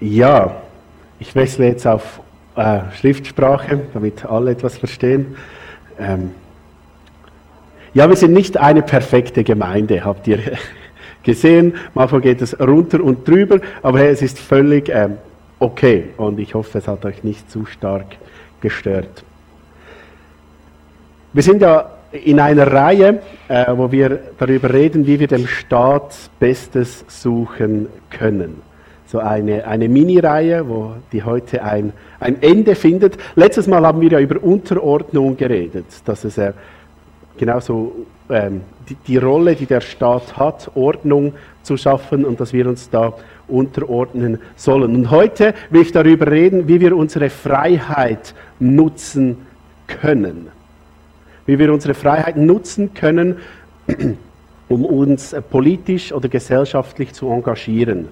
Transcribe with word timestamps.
Ja, 0.00 0.54
ich 1.18 1.34
wechsle 1.34 1.66
jetzt 1.66 1.84
auf 1.84 2.20
äh, 2.54 2.80
Schriftsprache, 3.00 3.80
damit 3.92 4.24
alle 4.24 4.52
etwas 4.52 4.78
verstehen. 4.78 5.34
Ähm 5.98 6.30
ja, 7.94 8.08
wir 8.08 8.14
sind 8.14 8.32
nicht 8.32 8.56
eine 8.56 8.82
perfekte 8.82 9.42
Gemeinde, 9.42 10.04
habt 10.04 10.28
ihr 10.28 10.38
gesehen. 11.24 11.74
Manchmal 11.94 12.20
geht 12.20 12.40
es 12.42 12.58
runter 12.60 13.02
und 13.02 13.26
drüber, 13.26 13.58
aber 13.82 13.98
hey, 13.98 14.10
es 14.10 14.22
ist 14.22 14.38
völlig 14.38 14.88
ähm, 14.88 15.16
okay 15.58 16.10
und 16.16 16.38
ich 16.38 16.54
hoffe, 16.54 16.78
es 16.78 16.86
hat 16.86 17.04
euch 17.04 17.24
nicht 17.24 17.50
zu 17.50 17.66
stark 17.66 18.06
gestört. 18.60 19.24
Wir 21.32 21.42
sind 21.42 21.60
ja 21.60 21.90
in 22.12 22.38
einer 22.38 22.72
Reihe, 22.72 23.20
äh, 23.48 23.64
wo 23.74 23.90
wir 23.90 24.20
darüber 24.38 24.72
reden, 24.72 25.08
wie 25.08 25.18
wir 25.18 25.26
dem 25.26 25.48
Staat 25.48 26.14
Bestes 26.38 27.04
suchen 27.08 27.88
können 28.10 28.67
so 29.08 29.20
eine, 29.20 29.66
eine 29.66 29.88
Mini-Reihe, 29.88 30.64
die 31.12 31.22
heute 31.22 31.64
ein, 31.64 31.94
ein 32.20 32.42
Ende 32.42 32.74
findet. 32.74 33.16
Letztes 33.36 33.66
Mal 33.66 33.84
haben 33.86 34.02
wir 34.02 34.10
ja 34.10 34.20
über 34.20 34.42
Unterordnung 34.42 35.36
geredet, 35.36 35.86
dass 36.04 36.24
es 36.24 36.36
äh, 36.36 36.52
genauso 37.38 38.06
ähm, 38.28 38.60
die, 38.86 38.96
die 38.96 39.16
Rolle, 39.16 39.54
die 39.54 39.64
der 39.64 39.80
Staat 39.80 40.36
hat, 40.36 40.70
Ordnung 40.74 41.32
zu 41.62 41.78
schaffen 41.78 42.26
und 42.26 42.38
dass 42.38 42.52
wir 42.52 42.68
uns 42.68 42.90
da 42.90 43.14
unterordnen 43.48 44.40
sollen. 44.56 44.94
Und 44.94 45.10
heute 45.10 45.54
will 45.70 45.82
ich 45.82 45.92
darüber 45.92 46.30
reden, 46.30 46.68
wie 46.68 46.78
wir 46.78 46.94
unsere 46.94 47.30
Freiheit 47.30 48.34
nutzen 48.60 49.38
können. 49.86 50.48
Wie 51.46 51.58
wir 51.58 51.72
unsere 51.72 51.94
Freiheit 51.94 52.36
nutzen 52.36 52.92
können, 52.92 53.36
um 54.68 54.84
uns 54.84 55.34
politisch 55.50 56.12
oder 56.12 56.28
gesellschaftlich 56.28 57.14
zu 57.14 57.30
engagieren 57.30 58.08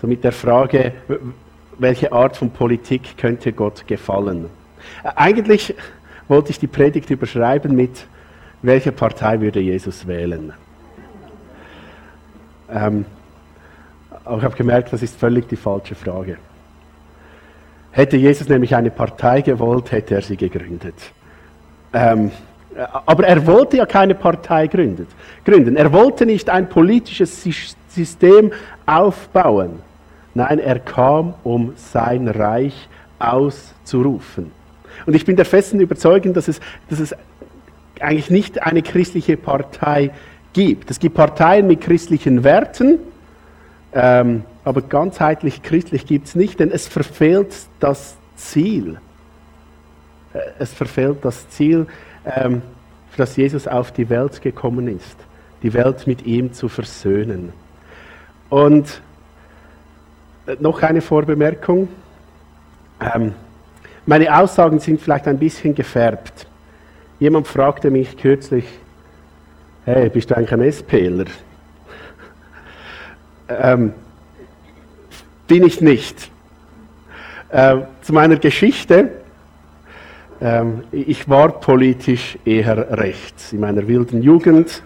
so 0.00 0.06
mit 0.06 0.24
der 0.24 0.32
Frage, 0.32 0.92
welche 1.78 2.12
Art 2.12 2.36
von 2.36 2.50
Politik 2.50 3.16
könnte 3.16 3.52
Gott 3.52 3.86
gefallen. 3.86 4.46
Eigentlich 5.16 5.74
wollte 6.28 6.50
ich 6.50 6.58
die 6.58 6.66
Predigt 6.66 7.10
überschreiben 7.10 7.74
mit, 7.74 8.06
welche 8.62 8.92
Partei 8.92 9.40
würde 9.40 9.60
Jesus 9.60 10.06
wählen? 10.06 10.52
Ähm, 12.70 13.04
aber 14.24 14.38
ich 14.38 14.44
habe 14.44 14.56
gemerkt, 14.56 14.92
das 14.92 15.02
ist 15.02 15.18
völlig 15.18 15.48
die 15.48 15.56
falsche 15.56 15.94
Frage. 15.94 16.36
Hätte 17.90 18.16
Jesus 18.16 18.48
nämlich 18.48 18.74
eine 18.74 18.90
Partei 18.90 19.40
gewollt, 19.40 19.90
hätte 19.90 20.14
er 20.14 20.22
sie 20.22 20.36
gegründet. 20.36 20.94
Ähm, 21.92 22.30
aber 23.06 23.26
er 23.26 23.44
wollte 23.46 23.78
ja 23.78 23.86
keine 23.86 24.14
Partei 24.14 24.68
gründen. 24.68 25.76
Er 25.76 25.92
wollte 25.92 26.24
nicht 26.24 26.48
ein 26.48 26.68
politisches 26.68 27.44
System 27.88 28.52
aufbauen. 28.86 29.80
Nein, 30.34 30.58
er 30.58 30.78
kam, 30.78 31.34
um 31.42 31.72
sein 31.76 32.28
Reich 32.28 32.88
auszurufen. 33.18 34.52
Und 35.06 35.14
ich 35.14 35.24
bin 35.24 35.36
der 35.36 35.44
festen 35.44 35.80
Überzeugung, 35.80 36.34
dass 36.34 36.48
es, 36.48 36.60
dass 36.88 37.00
es 37.00 37.14
eigentlich 38.00 38.30
nicht 38.30 38.62
eine 38.62 38.82
christliche 38.82 39.36
Partei 39.36 40.10
gibt. 40.52 40.90
Es 40.90 40.98
gibt 40.98 41.14
Parteien 41.14 41.66
mit 41.66 41.80
christlichen 41.80 42.44
Werten, 42.44 42.98
ähm, 43.92 44.44
aber 44.64 44.82
ganzheitlich 44.82 45.62
christlich 45.62 46.06
gibt 46.06 46.28
es 46.28 46.34
nicht, 46.34 46.60
denn 46.60 46.70
es 46.70 46.86
verfehlt 46.88 47.54
das 47.80 48.16
Ziel. 48.36 48.98
Äh, 50.32 50.38
es 50.58 50.72
verfehlt 50.72 51.18
das 51.22 51.48
Ziel, 51.50 51.86
ähm, 52.24 52.62
für 53.10 53.18
das 53.18 53.36
Jesus 53.36 53.66
auf 53.66 53.92
die 53.92 54.08
Welt 54.08 54.40
gekommen 54.42 54.88
ist, 54.88 55.16
die 55.62 55.74
Welt 55.74 56.06
mit 56.06 56.24
ihm 56.24 56.52
zu 56.52 56.68
versöhnen. 56.68 57.52
Und 58.48 59.00
noch 60.58 60.82
eine 60.82 61.00
Vorbemerkung. 61.00 61.88
Ähm, 63.00 63.34
meine 64.06 64.36
Aussagen 64.36 64.78
sind 64.80 65.00
vielleicht 65.00 65.28
ein 65.28 65.38
bisschen 65.38 65.74
gefärbt. 65.74 66.46
Jemand 67.18 67.46
fragte 67.46 67.90
mich 67.90 68.16
kürzlich, 68.16 68.64
hey, 69.84 70.08
bist 70.08 70.30
du 70.30 70.36
eigentlich 70.36 70.52
ein 70.52 70.72
SPler? 70.72 71.26
ähm, 73.48 73.92
bin 75.46 75.64
ich 75.64 75.80
nicht. 75.80 76.30
Äh, 77.50 77.78
zu 78.02 78.12
meiner 78.12 78.36
Geschichte. 78.36 79.10
Ähm, 80.40 80.84
ich 80.92 81.28
war 81.28 81.60
politisch 81.60 82.38
eher 82.44 82.98
rechts. 82.98 83.52
In 83.52 83.60
meiner 83.60 83.86
wilden 83.86 84.22
Jugend, 84.22 84.82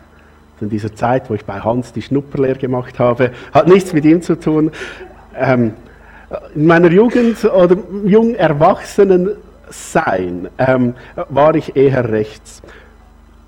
in 0.60 0.70
dieser 0.70 0.94
Zeit, 0.94 1.28
wo 1.30 1.34
ich 1.34 1.44
bei 1.44 1.60
Hans 1.60 1.92
die 1.92 2.02
Schnupperlehre 2.02 2.58
gemacht 2.58 2.98
habe, 2.98 3.32
hat 3.52 3.68
nichts 3.68 3.92
mit 3.92 4.04
ihm 4.04 4.22
zu 4.22 4.38
tun 4.38 4.70
ähm, 5.36 5.72
in 6.54 6.66
meiner 6.66 6.90
Jugend 6.90 7.44
oder 7.44 7.76
jung 8.04 8.34
Erwachsenen 8.34 9.30
sein 9.70 10.48
ähm, 10.58 10.94
war 11.28 11.54
ich 11.54 11.76
eher 11.76 12.10
rechts. 12.10 12.62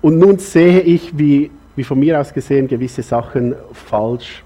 Und 0.01 0.19
nun 0.19 0.39
sehe 0.39 0.81
ich, 0.81 1.17
wie, 1.17 1.51
wie 1.75 1.83
von 1.83 1.99
mir 1.99 2.19
aus 2.19 2.33
gesehen 2.33 2.67
gewisse 2.67 3.01
Sachen 3.01 3.55
falsch 3.73 4.43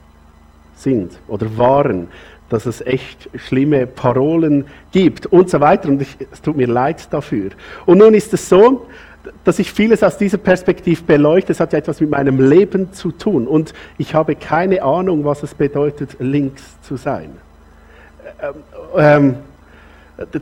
sind 0.76 1.12
oder 1.28 1.58
waren, 1.58 2.08
dass 2.50 2.66
es 2.66 2.82
echt 2.82 3.30
schlimme 3.36 3.88
Parolen 3.88 4.66
gibt 4.92 5.26
und 5.28 5.50
so 5.50 5.60
weiter. 5.60 5.90
Und 5.90 6.02
ich, 6.02 6.18
es 6.32 6.42
tut 6.42 6.58
mir 6.58 6.68
leid 6.68 7.08
dafür. 7.12 7.52
Und 7.86 8.00
nun 8.00 8.14
ist 8.14 8.34
es 8.34 8.48
so, 8.48 8.86
dass 9.44 9.60
ich 9.60 9.72
vieles 9.72 10.04
aus 10.04 10.18
dieser 10.18 10.38
Perspektive 10.38 11.04
beleuchte. 11.04 11.52
Es 11.52 11.60
hat 11.60 11.74
ja 11.74 11.80
etwas 11.80 12.02
mit 12.02 12.10
meinem 12.10 12.40
Leben 12.40 12.94
zu 12.94 13.12
tun. 13.12 13.48
Und 13.48 13.74
ich 13.98 14.14
habe 14.14 14.36
keine 14.36 14.84
Ahnung, 14.84 15.26
was 15.26 15.44
es 15.44 15.54
bedeutet, 15.54 16.18
links 16.20 16.64
zu 16.82 16.98
sein. 16.98 17.32
Ähm, 18.42 18.56
ähm, 18.98 19.36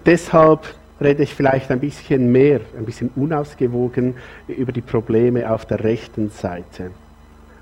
deshalb 0.06 0.62
rede 1.02 1.24
ich 1.24 1.34
vielleicht 1.34 1.72
ein 1.72 1.80
bisschen 1.80 2.32
mehr, 2.32 2.60
ein 2.78 2.86
bisschen 2.86 3.10
unausgewogen 3.16 4.16
über 4.48 4.72
die 4.72 4.82
Probleme 4.82 5.50
auf 5.50 5.66
der 5.66 5.84
rechten 5.84 6.30
Seite, 6.30 6.92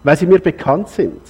weil 0.03 0.17
sie 0.17 0.25
mir 0.25 0.39
bekannt 0.39 0.89
sind, 0.89 1.21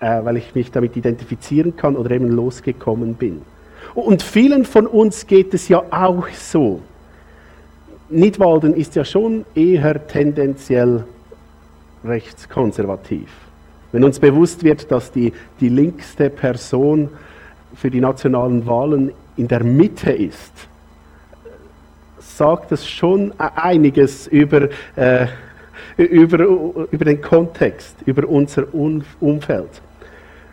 äh, 0.00 0.24
weil 0.24 0.36
ich 0.36 0.54
mich 0.54 0.70
damit 0.70 0.96
identifizieren 0.96 1.76
kann 1.76 1.96
oder 1.96 2.12
eben 2.12 2.28
losgekommen 2.28 3.14
bin. 3.14 3.42
Und 3.94 4.22
vielen 4.22 4.64
von 4.64 4.86
uns 4.86 5.26
geht 5.26 5.54
es 5.54 5.68
ja 5.68 5.82
auch 5.90 6.28
so. 6.28 6.80
Nidwalden 8.10 8.74
ist 8.74 8.94
ja 8.94 9.04
schon 9.04 9.44
eher 9.54 10.06
tendenziell 10.06 11.04
rechtskonservativ. 12.04 13.28
Wenn 13.92 14.04
uns 14.04 14.18
bewusst 14.18 14.64
wird, 14.64 14.90
dass 14.90 15.12
die, 15.12 15.32
die 15.60 15.68
linkste 15.68 16.30
Person 16.30 17.10
für 17.74 17.90
die 17.90 18.00
nationalen 18.00 18.66
Wahlen 18.66 19.12
in 19.36 19.48
der 19.48 19.62
Mitte 19.62 20.10
ist, 20.10 20.52
sagt 22.18 22.72
es 22.72 22.86
schon 22.86 23.32
einiges 23.38 24.26
über, 24.26 24.68
äh, 24.96 25.26
über, 25.96 26.38
über 26.90 27.04
den 27.04 27.20
Kontext, 27.20 27.96
über 28.06 28.28
unser 28.28 28.72
Umfeld. 29.20 29.82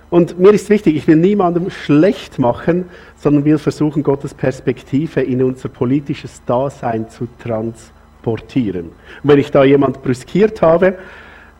Und 0.09 0.39
mir 0.39 0.51
ist 0.51 0.69
wichtig, 0.69 0.95
ich 0.95 1.07
will 1.07 1.15
niemandem 1.15 1.69
schlecht 1.69 2.37
machen, 2.39 2.89
sondern 3.17 3.43
will 3.43 3.57
versuchen, 3.57 4.03
Gottes 4.03 4.33
Perspektive 4.33 5.21
in 5.21 5.41
unser 5.43 5.69
politisches 5.69 6.41
Dasein 6.45 7.09
zu 7.09 7.27
transportieren. 7.43 8.85
Und 9.23 9.29
wenn 9.29 9.39
ich 9.39 9.51
da 9.51 9.63
jemand 9.63 10.03
brüskiert 10.03 10.61
habe, 10.61 10.97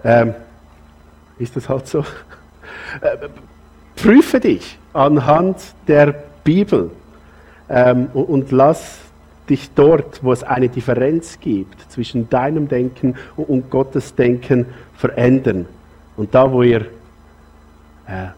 äh, 0.04 0.28
ist 1.40 1.56
das 1.56 1.70
halt 1.70 1.88
so. 1.88 2.00
Äh, 3.02 3.28
prüfe 3.96 4.40
dich 4.40 4.78
anhand 4.94 5.58
der 5.88 6.14
Bibel 6.44 6.92
ähm, 7.70 8.10
und, 8.14 8.26
und 8.26 8.52
lass 8.52 9.00
dich 9.50 9.72
dort, 9.76 10.24
wo 10.24 10.32
es 10.32 10.44
eine 10.44 10.70
Differenz 10.70 11.40
gibt 11.40 11.92
zwischen 11.92 12.30
deinem 12.30 12.68
Denken 12.68 13.16
und 13.36 13.70
Gottes 13.70 14.16
Denken, 14.16 14.66
verändern. 14.96 15.66
Und 16.18 16.34
da, 16.34 16.52
wo 16.52 16.64
ihr 16.64 16.86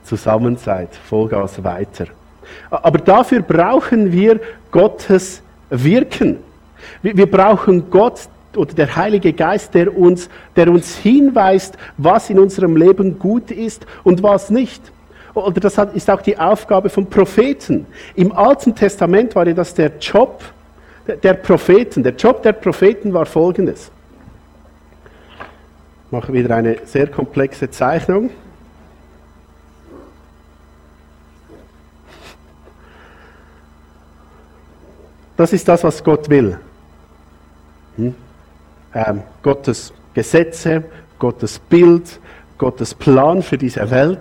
zusammen 0.04 0.58
seid, 0.58 0.90
Vollgas 0.96 1.64
weiter. 1.64 2.06
Aber 2.70 3.00
dafür 3.00 3.42
brauchen 3.42 4.12
wir 4.12 4.40
Gottes 4.72 5.42
Wirken. 5.70 6.38
Wir, 7.02 7.30
brauchen 7.30 7.90
Gott 7.90 8.30
oder 8.56 8.74
der 8.74 8.96
Heilige 8.96 9.34
Geist, 9.34 9.74
der 9.74 9.96
uns, 9.96 10.30
der 10.56 10.70
uns 10.70 10.96
hinweist, 10.96 11.78
was 11.98 12.30
in 12.30 12.40
unserem 12.40 12.76
Leben 12.76 13.20
gut 13.20 13.52
ist 13.52 13.86
und 14.04 14.24
was 14.24 14.50
nicht 14.50 14.82
oder 15.38 15.60
das 15.60 15.78
ist 15.94 16.10
auch 16.10 16.22
die 16.22 16.38
Aufgabe 16.38 16.90
von 16.90 17.08
Propheten. 17.08 17.86
Im 18.16 18.32
Alten 18.32 18.76
Testament 18.76 19.36
war 19.36 19.46
das 19.46 19.74
der 19.74 19.92
Job 20.00 20.44
der 21.24 21.34
Propheten. 21.36 22.04
Der 22.04 22.14
Job 22.14 22.42
der 22.44 22.54
Propheten 22.54 23.14
war 23.14 23.26
folgendes. 23.26 23.92
Ich 26.06 26.12
mache 26.12 26.34
wieder 26.34 26.56
eine 26.56 26.78
sehr 26.86 27.08
komplexe 27.08 27.70
Zeichnung. 27.70 28.30
Das 35.38 35.54
ist 35.54 35.68
das, 35.68 35.84
was 35.84 36.04
Gott 36.04 36.28
will. 36.30 36.58
Hm? 37.96 38.16
Ähm, 38.94 39.22
Gottes 39.44 39.94
Gesetze, 40.14 40.84
Gottes 41.20 41.60
Bild, 41.60 42.20
Gottes 42.58 42.96
Plan 42.96 43.44
für 43.44 43.58
diese 43.58 43.90
Welt. 43.92 44.20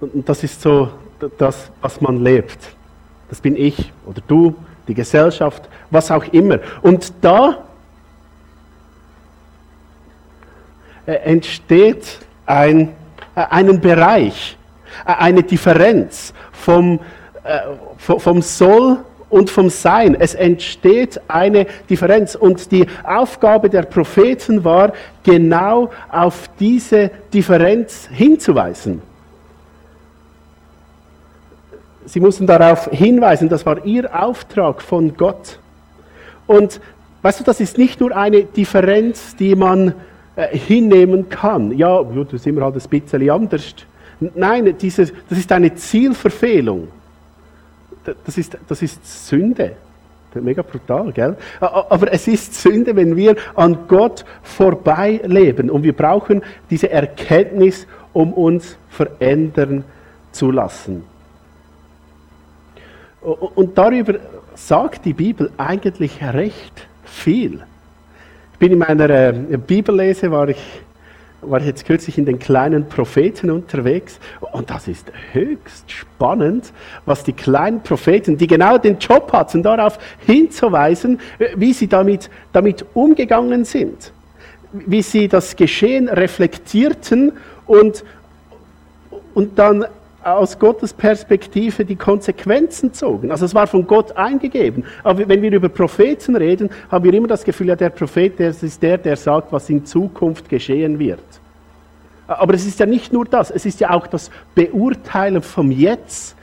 Und 0.00 0.28
das 0.28 0.44
ist 0.44 0.62
so 0.62 0.90
das, 1.38 1.70
was 1.80 2.00
man 2.00 2.22
lebt. 2.22 2.58
Das 3.28 3.40
bin 3.40 3.56
ich 3.56 3.92
oder 4.06 4.22
du, 4.26 4.54
die 4.86 4.94
Gesellschaft, 4.94 5.68
was 5.90 6.10
auch 6.10 6.24
immer. 6.32 6.58
Und 6.82 7.12
da 7.20 7.64
äh, 11.06 11.14
entsteht 11.14 12.20
ein, 12.46 12.90
äh, 13.34 13.44
einen 13.50 13.80
Bereich, 13.80 14.56
äh, 15.04 15.14
eine 15.14 15.42
Differenz 15.42 16.32
vom, 16.52 17.00
vom 17.96 18.40
Soll 18.40 18.98
und 19.32 19.48
vom 19.48 19.70
Sein. 19.70 20.14
Es 20.18 20.34
entsteht 20.34 21.20
eine 21.26 21.66
Differenz. 21.88 22.34
Und 22.34 22.70
die 22.70 22.86
Aufgabe 23.02 23.70
der 23.70 23.82
Propheten 23.82 24.62
war, 24.62 24.92
genau 25.24 25.90
auf 26.10 26.50
diese 26.60 27.10
Differenz 27.32 28.08
hinzuweisen. 28.12 29.00
Sie 32.04 32.20
mussten 32.20 32.46
darauf 32.46 32.90
hinweisen, 32.90 33.48
das 33.48 33.64
war 33.64 33.84
ihr 33.86 34.22
Auftrag 34.22 34.82
von 34.82 35.16
Gott. 35.16 35.58
Und 36.46 36.78
weißt 37.22 37.40
du, 37.40 37.44
das 37.44 37.58
ist 37.60 37.78
nicht 37.78 38.00
nur 38.00 38.14
eine 38.14 38.42
Differenz, 38.44 39.34
die 39.36 39.54
man 39.54 39.94
äh, 40.36 40.54
hinnehmen 40.54 41.30
kann. 41.30 41.72
Ja, 41.78 42.02
das 42.02 42.42
sind 42.42 42.56
wir 42.56 42.64
halt 42.64 42.74
ein 42.74 43.00
bisschen 43.00 43.30
anders. 43.30 43.74
Nein, 44.34 44.74
diese, 44.78 45.06
das 45.30 45.38
ist 45.38 45.50
eine 45.50 45.74
Zielverfehlung. 45.74 46.88
Das 48.24 48.38
ist, 48.38 48.56
das 48.68 48.82
ist 48.82 49.28
Sünde. 49.28 49.76
Mega 50.34 50.62
brutal, 50.62 51.12
gell? 51.12 51.36
Aber 51.60 52.12
es 52.12 52.26
ist 52.26 52.54
Sünde, 52.54 52.96
wenn 52.96 53.16
wir 53.16 53.36
an 53.54 53.86
Gott 53.86 54.24
vorbei 54.42 55.20
leben. 55.24 55.68
Und 55.70 55.82
wir 55.82 55.92
brauchen 55.92 56.42
diese 56.70 56.90
Erkenntnis, 56.90 57.86
um 58.12 58.32
uns 58.32 58.76
verändern 58.88 59.84
zu 60.30 60.50
lassen. 60.50 61.04
Und 63.20 63.76
darüber 63.78 64.14
sagt 64.54 65.04
die 65.04 65.12
Bibel 65.12 65.50
eigentlich 65.56 66.22
recht 66.22 66.88
viel. 67.04 67.62
Ich 68.52 68.58
bin 68.58 68.72
in 68.72 68.78
meiner 68.78 69.10
äh, 69.10 69.32
Bibellese, 69.64 70.30
war 70.30 70.48
ich, 70.48 70.82
war 71.42 71.60
ich 71.60 71.66
jetzt 71.66 71.84
kürzlich 71.84 72.16
in 72.18 72.24
den 72.24 72.38
kleinen 72.38 72.88
Propheten 72.88 73.50
unterwegs. 73.50 74.18
Und 74.52 74.70
das 74.70 74.88
ist 74.88 75.12
höchst 75.32 75.90
spannend, 75.90 76.72
was 77.04 77.24
die 77.24 77.32
kleinen 77.32 77.82
Propheten, 77.82 78.36
die 78.38 78.46
genau 78.46 78.78
den 78.78 78.98
Job 78.98 79.32
hatten, 79.32 79.62
darauf 79.62 79.98
hinzuweisen, 80.24 81.20
äh, 81.38 81.48
wie 81.56 81.72
sie 81.72 81.88
damit, 81.88 82.30
damit 82.52 82.86
umgegangen 82.94 83.64
sind, 83.64 84.12
wie 84.72 85.02
sie 85.02 85.28
das 85.28 85.56
Geschehen 85.56 86.08
reflektierten 86.08 87.32
und, 87.66 88.04
und 89.34 89.58
dann 89.58 89.84
aus 90.24 90.58
Gottes 90.58 90.92
Perspektive 90.92 91.84
die 91.84 91.96
Konsequenzen 91.96 92.92
zogen. 92.92 93.30
Also 93.30 93.44
es 93.44 93.54
war 93.54 93.66
von 93.66 93.86
Gott 93.86 94.16
eingegeben. 94.16 94.84
Aber 95.02 95.26
wenn 95.28 95.42
wir 95.42 95.52
über 95.52 95.68
Propheten 95.68 96.36
reden, 96.36 96.70
haben 96.90 97.04
wir 97.04 97.14
immer 97.14 97.28
das 97.28 97.44
Gefühl, 97.44 97.68
ja, 97.68 97.76
der 97.76 97.90
Prophet, 97.90 98.38
das 98.38 98.62
ist 98.62 98.82
der, 98.82 98.98
der 98.98 99.16
sagt, 99.16 99.52
was 99.52 99.68
in 99.68 99.84
Zukunft 99.84 100.48
geschehen 100.48 100.98
wird. 100.98 101.20
Aber 102.26 102.54
es 102.54 102.66
ist 102.66 102.78
ja 102.78 102.86
nicht 102.86 103.12
nur 103.12 103.24
das, 103.24 103.50
es 103.50 103.66
ist 103.66 103.80
ja 103.80 103.90
auch 103.90 104.06
das 104.06 104.30
Beurteilen 104.54 105.42
vom 105.42 105.70
Jetzt. 105.70 106.36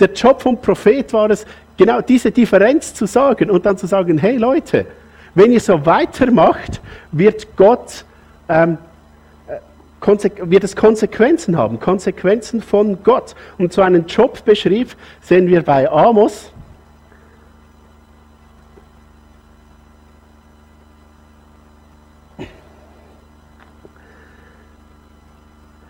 Der 0.00 0.12
Job 0.12 0.42
vom 0.42 0.60
Prophet 0.60 1.12
war 1.12 1.30
es, 1.30 1.44
genau 1.76 2.00
diese 2.00 2.30
Differenz 2.30 2.94
zu 2.94 3.06
sagen 3.06 3.50
und 3.50 3.66
dann 3.66 3.76
zu 3.76 3.86
sagen, 3.86 4.18
hey 4.18 4.36
Leute, 4.36 4.86
wenn 5.34 5.52
ihr 5.52 5.60
so 5.60 5.84
weitermacht, 5.84 6.80
wird 7.10 7.56
Gott 7.56 8.04
ähm, 8.48 8.78
wird 10.06 10.64
es 10.64 10.76
Konsequenzen 10.76 11.56
haben, 11.56 11.80
Konsequenzen 11.80 12.60
von 12.60 13.02
Gott. 13.02 13.34
Und 13.58 13.72
so 13.72 13.82
einen 13.82 14.06
Job 14.06 14.44
beschrieb, 14.44 14.94
sehen 15.22 15.46
wir 15.46 15.62
bei 15.62 15.90
Amos. 15.90 16.50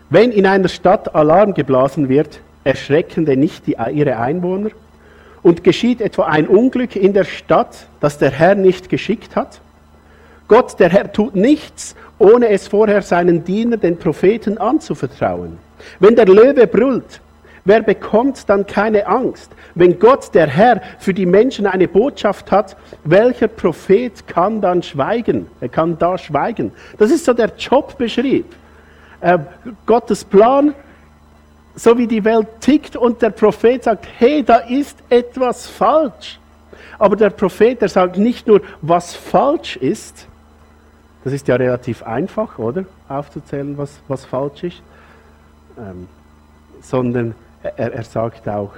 Wenn 0.09 0.31
in 0.31 0.45
einer 0.45 0.69
Stadt 0.69 1.13
Alarm 1.13 1.53
geblasen 1.53 2.07
wird, 2.07 2.39
erschrecken 2.63 3.25
denn 3.25 3.39
nicht 3.39 3.67
die, 3.67 3.75
ihre 3.91 4.17
Einwohner? 4.17 4.69
Und 5.43 5.63
geschieht 5.63 5.99
etwa 5.99 6.25
ein 6.25 6.47
Unglück 6.47 6.95
in 6.95 7.13
der 7.13 7.25
Stadt, 7.25 7.87
das 7.99 8.17
der 8.17 8.31
Herr 8.31 8.55
nicht 8.55 8.89
geschickt 8.89 9.35
hat? 9.35 9.59
Gott, 10.47 10.79
der 10.79 10.89
Herr, 10.89 11.11
tut 11.11 11.35
nichts, 11.35 11.95
ohne 12.17 12.49
es 12.49 12.67
vorher 12.67 13.01
seinen 13.01 13.43
Diener, 13.43 13.77
den 13.77 13.97
Propheten, 13.97 14.57
anzuvertrauen. 14.57 15.57
Wenn 15.99 16.15
der 16.15 16.25
Löwe 16.25 16.67
brüllt, 16.67 17.21
wer 17.65 17.81
bekommt 17.81 18.47
dann 18.47 18.65
keine 18.65 19.05
Angst? 19.07 19.51
Wenn 19.73 19.99
Gott, 19.99 20.33
der 20.33 20.47
Herr, 20.47 20.81
für 20.99 21.13
die 21.13 21.25
Menschen 21.25 21.65
eine 21.65 21.87
Botschaft 21.87 22.51
hat, 22.51 22.77
welcher 23.03 23.47
Prophet 23.47 24.27
kann 24.27 24.61
dann 24.61 24.81
schweigen? 24.81 25.47
Er 25.59 25.69
kann 25.69 25.97
da 25.97 26.17
schweigen. 26.17 26.71
Das 26.97 27.11
ist 27.11 27.25
so 27.25 27.33
der 27.33 27.51
Jobbeschrieb. 27.57 28.45
Äh, 29.19 29.39
Gottes 29.85 30.23
Plan, 30.23 30.73
so 31.75 31.97
wie 31.97 32.07
die 32.07 32.23
Welt 32.23 32.47
tickt 32.61 32.95
und 32.95 33.21
der 33.21 33.31
Prophet 33.31 33.83
sagt, 33.83 34.07
hey, 34.17 34.43
da 34.43 34.57
ist 34.57 34.97
etwas 35.09 35.67
falsch. 35.67 36.39
Aber 36.97 37.17
der 37.17 37.29
Prophet, 37.29 37.81
der 37.81 37.89
sagt 37.89 38.17
nicht 38.17 38.47
nur, 38.47 38.61
was 38.81 39.13
falsch 39.13 39.75
ist, 39.75 40.27
das 41.25 41.33
ist 41.33 41.47
ja 41.47 41.55
relativ 41.55 42.03
einfach, 42.03 42.59
oder? 42.59 42.85
Aufzuzählen, 43.09 43.79
was, 43.79 43.99
was 44.07 44.23
falsch 44.25 44.63
ist. 44.63 44.83
Ähm, 45.75 46.07
sondern 46.81 47.33
er, 47.63 47.93
er 47.93 48.03
sagt 48.03 48.47
auch, 48.47 48.73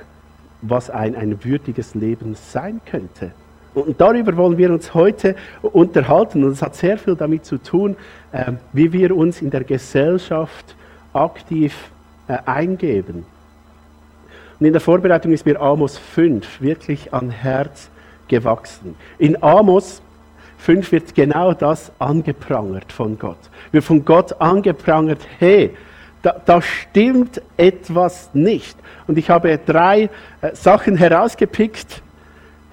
was 0.62 0.90
ein, 0.90 1.14
ein 1.14 1.44
würdiges 1.44 1.94
Leben 1.94 2.36
sein 2.36 2.80
könnte. 2.90 3.32
Und 3.74 4.00
darüber 4.00 4.38
wollen 4.38 4.58
wir 4.58 4.72
uns 4.72 4.94
heute 4.94 5.36
unterhalten. 5.62 6.46
Und 6.46 6.52
es 6.52 6.62
hat 6.62 6.76
sehr 6.76 6.98
viel 6.98 7.18
damit 7.18 7.46
zu 7.46 7.58
tun, 7.58 7.98
äh, 8.32 8.54
wie 8.72 8.94
wir 8.94 9.16
uns 9.16 9.42
in 9.42 9.50
der 9.50 9.66
Gesellschaft 9.66 10.78
aktiv 11.12 11.92
äh, 12.30 12.38
eingeben. 12.46 13.26
Und 14.58 14.66
in 14.66 14.72
der 14.72 14.82
Vorbereitung 14.82 15.34
ist 15.34 15.46
mir 15.46 15.60
Amos 15.60 15.98
5 15.98 16.62
wirklich 16.62 17.14
an 17.14 17.30
Herz 17.30 17.90
gewachsen. 18.30 18.96
In 19.18 19.44
Amos 19.44 20.02
5 20.68 20.92
wird 20.92 21.16
genau 21.16 21.54
das 21.54 21.94
angeprangert 21.98 22.92
von 22.92 23.18
Gott. 23.18 23.40
Wird 23.72 23.86
von 23.86 24.04
Gott 24.04 24.42
angeprangert, 24.42 25.26
hey, 25.40 25.74
da, 26.22 26.42
da 26.46 26.62
stimmt 26.62 27.42
etwas 27.56 28.30
nicht. 28.34 28.78
Und 29.08 29.18
ich 29.18 29.30
habe 29.30 29.58
drei 29.66 30.10
äh, 30.42 30.54
Sachen 30.56 30.98
herausgepickt, 30.98 32.02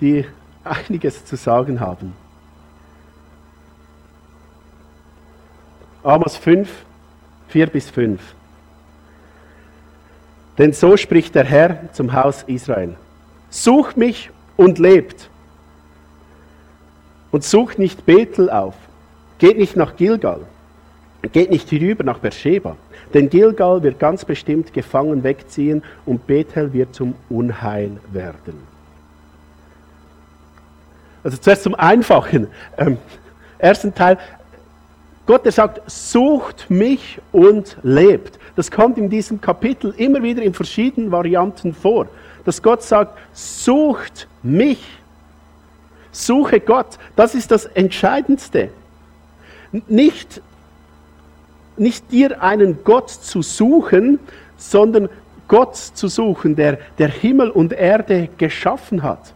die 0.00 0.26
einiges 0.64 1.24
zu 1.24 1.36
sagen 1.36 1.78
haben. 1.78 2.14
Amos 6.02 6.36
5, 6.36 6.68
4 7.46 7.66
bis 7.68 7.90
5. 7.90 8.20
Denn 10.58 10.72
so 10.72 10.96
spricht 10.96 11.36
der 11.36 11.44
Herr 11.44 11.92
zum 11.92 12.12
Haus 12.12 12.42
Israel. 12.48 12.96
Sucht 13.50 13.96
mich 13.96 14.30
und 14.56 14.80
lebt 14.80 15.30
und 17.34 17.42
sucht 17.42 17.80
nicht 17.80 18.06
Bethel 18.06 18.48
auf. 18.48 18.76
Geht 19.38 19.58
nicht 19.58 19.74
nach 19.74 19.96
Gilgal. 19.96 20.42
Geht 21.32 21.50
nicht 21.50 21.68
hinüber 21.68 22.04
nach 22.04 22.20
Beersheba. 22.20 22.76
Denn 23.12 23.28
Gilgal 23.28 23.82
wird 23.82 23.98
ganz 23.98 24.24
bestimmt 24.24 24.72
gefangen 24.72 25.24
wegziehen 25.24 25.82
und 26.06 26.28
Bethel 26.28 26.72
wird 26.72 26.94
zum 26.94 27.16
Unheil 27.28 27.90
werden. 28.12 28.62
Also 31.24 31.36
zuerst 31.38 31.64
zum 31.64 31.74
Einfachen. 31.74 32.46
Ähm, 32.78 32.98
ersten 33.58 33.92
Teil. 33.92 34.16
Gott, 35.26 35.44
der 35.44 35.50
sagt, 35.50 35.90
sucht 35.90 36.70
mich 36.70 37.18
und 37.32 37.78
lebt. 37.82 38.38
Das 38.54 38.70
kommt 38.70 38.96
in 38.96 39.10
diesem 39.10 39.40
Kapitel 39.40 39.92
immer 39.96 40.22
wieder 40.22 40.40
in 40.40 40.54
verschiedenen 40.54 41.10
Varianten 41.10 41.74
vor. 41.74 42.06
Dass 42.44 42.62
Gott 42.62 42.84
sagt, 42.84 43.18
sucht 43.32 44.28
mich 44.44 44.78
Suche 46.14 46.61
Gott. 46.61 46.99
Das 47.16 47.35
ist 47.35 47.50
das 47.50 47.66
Entscheidendste. 47.66 48.71
Nicht, 49.88 50.40
nicht 51.76 52.11
dir 52.12 52.40
einen 52.40 52.85
Gott 52.85 53.11
zu 53.11 53.42
suchen, 53.42 54.21
sondern 54.56 55.09
Gott 55.49 55.76
zu 55.76 56.06
suchen, 56.06 56.54
der, 56.54 56.78
der 56.99 57.09
Himmel 57.09 57.50
und 57.50 57.73
Erde 57.73 58.28
geschaffen 58.38 59.02
hat. 59.02 59.35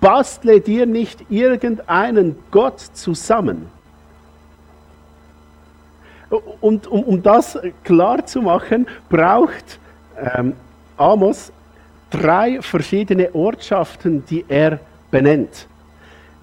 Bastle 0.00 0.60
dir 0.60 0.86
nicht 0.86 1.30
irgendeinen 1.30 2.36
Gott 2.50 2.80
zusammen. 2.80 3.68
Und 6.62 6.86
um, 6.86 7.02
um 7.02 7.22
das 7.22 7.58
klar 7.84 8.24
zu 8.24 8.40
machen, 8.40 8.86
braucht 9.10 9.78
ähm, 10.18 10.54
Amos 10.96 11.52
drei 12.10 12.62
verschiedene 12.62 13.34
Ortschaften, 13.34 14.24
die 14.26 14.44
er 14.48 14.80
benennt. 15.10 15.66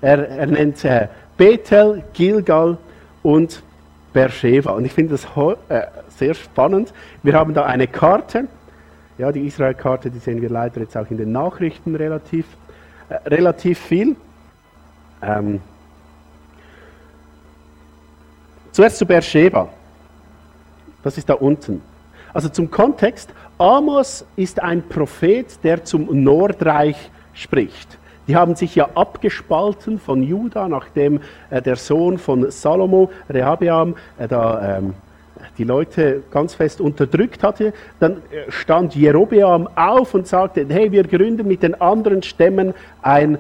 Er, 0.02 0.28
er 0.28 0.48
nennt 0.48 0.84
äh, 0.86 1.08
Bethel, 1.38 2.04
Gilgal 2.14 2.78
und 3.24 3.64
Beersheba. 4.14 4.72
Und 4.72 4.86
ich 4.86 4.94
finde 4.94 5.14
das 5.14 5.28
äh, 5.70 5.88
sehr 6.10 6.34
spannend. 6.34 6.94
Wir 7.24 7.34
haben 7.34 7.54
da 7.54 7.66
eine 7.66 7.88
Karte. 7.88 8.48
Ja, 9.18 9.32
die 9.32 9.48
Israel-Karte, 9.48 10.10
die 10.10 10.20
sehen 10.20 10.42
wir 10.42 10.50
leider 10.50 10.82
jetzt 10.82 10.96
auch 10.98 11.10
in 11.10 11.18
den 11.18 11.32
Nachrichten 11.32 11.96
relativ, 11.96 12.46
äh, 13.10 13.16
relativ 13.28 13.80
viel. 13.80 14.16
Ähm, 15.22 15.62
zuerst 18.72 18.98
zu 18.98 19.06
Beersheba. 19.06 19.70
Das 21.04 21.18
ist 21.18 21.30
da 21.30 21.36
unten. 21.36 21.82
Also 22.34 22.50
zum 22.50 22.70
Kontext, 22.70 23.30
Amos 23.58 24.26
ist 24.36 24.62
ein 24.62 24.84
Prophet, 24.88 25.64
der 25.64 25.86
zum 25.86 26.24
Nordreich 26.24 27.10
spricht. 27.34 27.98
Die 28.28 28.36
haben 28.36 28.56
sich 28.56 28.76
ja 28.76 28.90
abgespalten 28.96 30.00
von 30.00 30.24
Juda, 30.24 30.68
nachdem 30.68 31.20
äh, 31.50 31.62
der 31.62 31.76
Sohn 31.76 32.18
von 32.18 32.50
Salomo, 32.50 33.12
Rehabeam, 33.30 33.96
äh, 34.18 34.28
da 34.28 34.78
ähm, 34.78 34.96
die 35.58 35.64
Leute 35.64 36.24
ganz 36.32 36.56
fest 36.56 36.82
unterdrückt 36.82 37.44
hatte. 37.44 37.74
Dann 38.00 38.14
äh, 38.32 38.50
stand 38.50 38.96
Jerobeam 38.96 39.70
auf 39.76 40.14
und 40.16 40.28
sagte, 40.28 40.66
hey, 40.68 40.92
wir 40.92 41.04
gründen 41.04 41.48
mit 41.48 41.62
den 41.62 41.80
anderen 41.80 42.24
Stämmen 42.24 42.74
ein, 43.02 43.38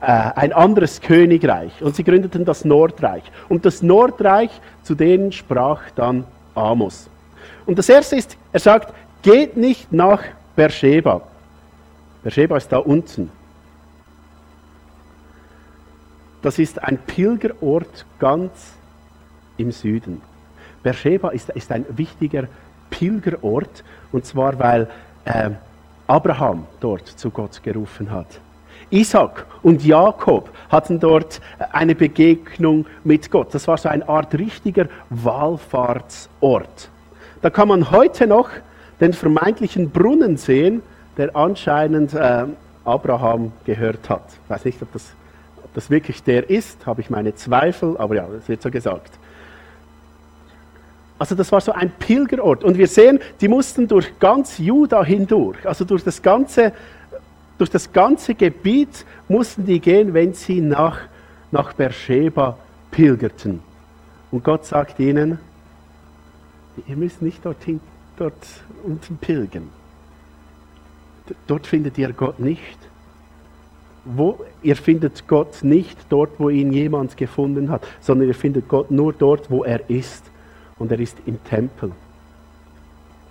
ein 0.00 0.52
anderes 0.52 1.00
Königreich. 1.00 1.80
Und 1.80 1.96
sie 1.96 2.04
gründeten 2.04 2.44
das 2.44 2.66
Nordreich. 2.66 3.22
Und 3.48 3.64
das 3.64 3.82
Nordreich, 3.82 4.50
zu 4.82 4.94
denen 4.94 5.32
sprach 5.32 5.80
dann 5.94 6.24
Amos. 6.54 7.08
Und 7.64 7.78
das 7.78 7.88
erste 7.88 8.16
ist, 8.16 8.36
er 8.52 8.60
sagt, 8.60 8.92
geht 9.22 9.56
nicht 9.56 9.94
nach 9.94 10.22
Beersheba. 10.56 11.22
Beersheba 12.22 12.58
ist 12.58 12.70
da 12.70 12.78
unten. 12.78 13.30
Das 16.44 16.58
ist 16.58 16.84
ein 16.84 16.98
Pilgerort 16.98 18.04
ganz 18.18 18.74
im 19.56 19.72
Süden. 19.72 20.20
Beersheba 20.82 21.30
ist, 21.30 21.48
ist 21.48 21.72
ein 21.72 21.86
wichtiger 21.96 22.48
Pilgerort, 22.90 23.82
und 24.12 24.26
zwar 24.26 24.58
weil 24.58 24.86
äh, 25.24 25.52
Abraham 26.06 26.66
dort 26.80 27.08
zu 27.08 27.30
Gott 27.30 27.62
gerufen 27.62 28.10
hat. 28.10 28.26
Isaac 28.90 29.46
und 29.62 29.86
Jakob 29.86 30.50
hatten 30.68 31.00
dort 31.00 31.40
eine 31.72 31.94
Begegnung 31.94 32.84
mit 33.04 33.30
Gott. 33.30 33.54
Das 33.54 33.66
war 33.66 33.78
so 33.78 33.88
eine 33.88 34.06
Art 34.06 34.34
richtiger 34.34 34.88
Wallfahrtsort. 35.08 36.90
Da 37.40 37.48
kann 37.48 37.68
man 37.68 37.90
heute 37.90 38.26
noch 38.26 38.50
den 39.00 39.14
vermeintlichen 39.14 39.88
Brunnen 39.88 40.36
sehen, 40.36 40.82
der 41.16 41.34
anscheinend 41.34 42.12
äh, 42.12 42.44
Abraham 42.84 43.52
gehört 43.64 44.10
hat. 44.10 44.24
Ich 44.44 44.50
weiß 44.50 44.64
nicht, 44.66 44.82
ob 44.82 44.92
das, 44.92 45.14
das 45.74 45.90
wirklich 45.90 46.22
der 46.22 46.48
ist, 46.48 46.86
habe 46.86 47.00
ich 47.00 47.10
meine 47.10 47.34
Zweifel, 47.34 47.96
aber 47.98 48.14
ja, 48.14 48.26
das 48.26 48.48
wird 48.48 48.62
so 48.62 48.70
gesagt. 48.70 49.10
Also 51.18 51.34
das 51.34 51.52
war 51.52 51.60
so 51.60 51.72
ein 51.72 51.90
Pilgerort. 51.90 52.64
Und 52.64 52.78
wir 52.78 52.88
sehen, 52.88 53.20
die 53.40 53.48
mussten 53.48 53.86
durch 53.86 54.18
ganz 54.18 54.58
Juda 54.58 55.04
hindurch, 55.04 55.66
also 55.66 55.84
durch 55.84 56.02
das 56.02 56.22
ganze, 56.22 56.72
durch 57.58 57.70
das 57.70 57.92
ganze 57.92 58.34
Gebiet 58.34 59.04
mussten 59.28 59.64
die 59.66 59.80
gehen, 59.80 60.14
wenn 60.14 60.32
sie 60.34 60.60
nach, 60.60 61.00
nach 61.50 61.72
Beersheba 61.72 62.58
pilgerten. 62.90 63.60
Und 64.30 64.42
Gott 64.42 64.64
sagt 64.64 64.98
ihnen, 64.98 65.38
Ihr 66.86 66.96
müsst 66.96 67.22
nicht 67.22 67.44
dorthin, 67.44 67.80
dort 68.16 68.34
unten 68.82 69.16
pilgern. 69.16 69.70
Dort 71.46 71.66
findet 71.66 71.96
ihr 71.98 72.12
Gott 72.12 72.40
nicht. 72.40 72.78
Wo, 74.04 74.38
ihr 74.62 74.76
findet 74.76 75.26
Gott 75.26 75.62
nicht 75.62 75.98
dort, 76.10 76.30
wo 76.38 76.50
ihn 76.50 76.72
jemand 76.72 77.16
gefunden 77.16 77.70
hat, 77.70 77.86
sondern 78.00 78.28
ihr 78.28 78.34
findet 78.34 78.68
Gott 78.68 78.90
nur 78.90 79.12
dort, 79.12 79.50
wo 79.50 79.64
er 79.64 79.88
ist. 79.88 80.24
Und 80.78 80.92
er 80.92 81.00
ist 81.00 81.16
im 81.26 81.42
Tempel. 81.44 81.92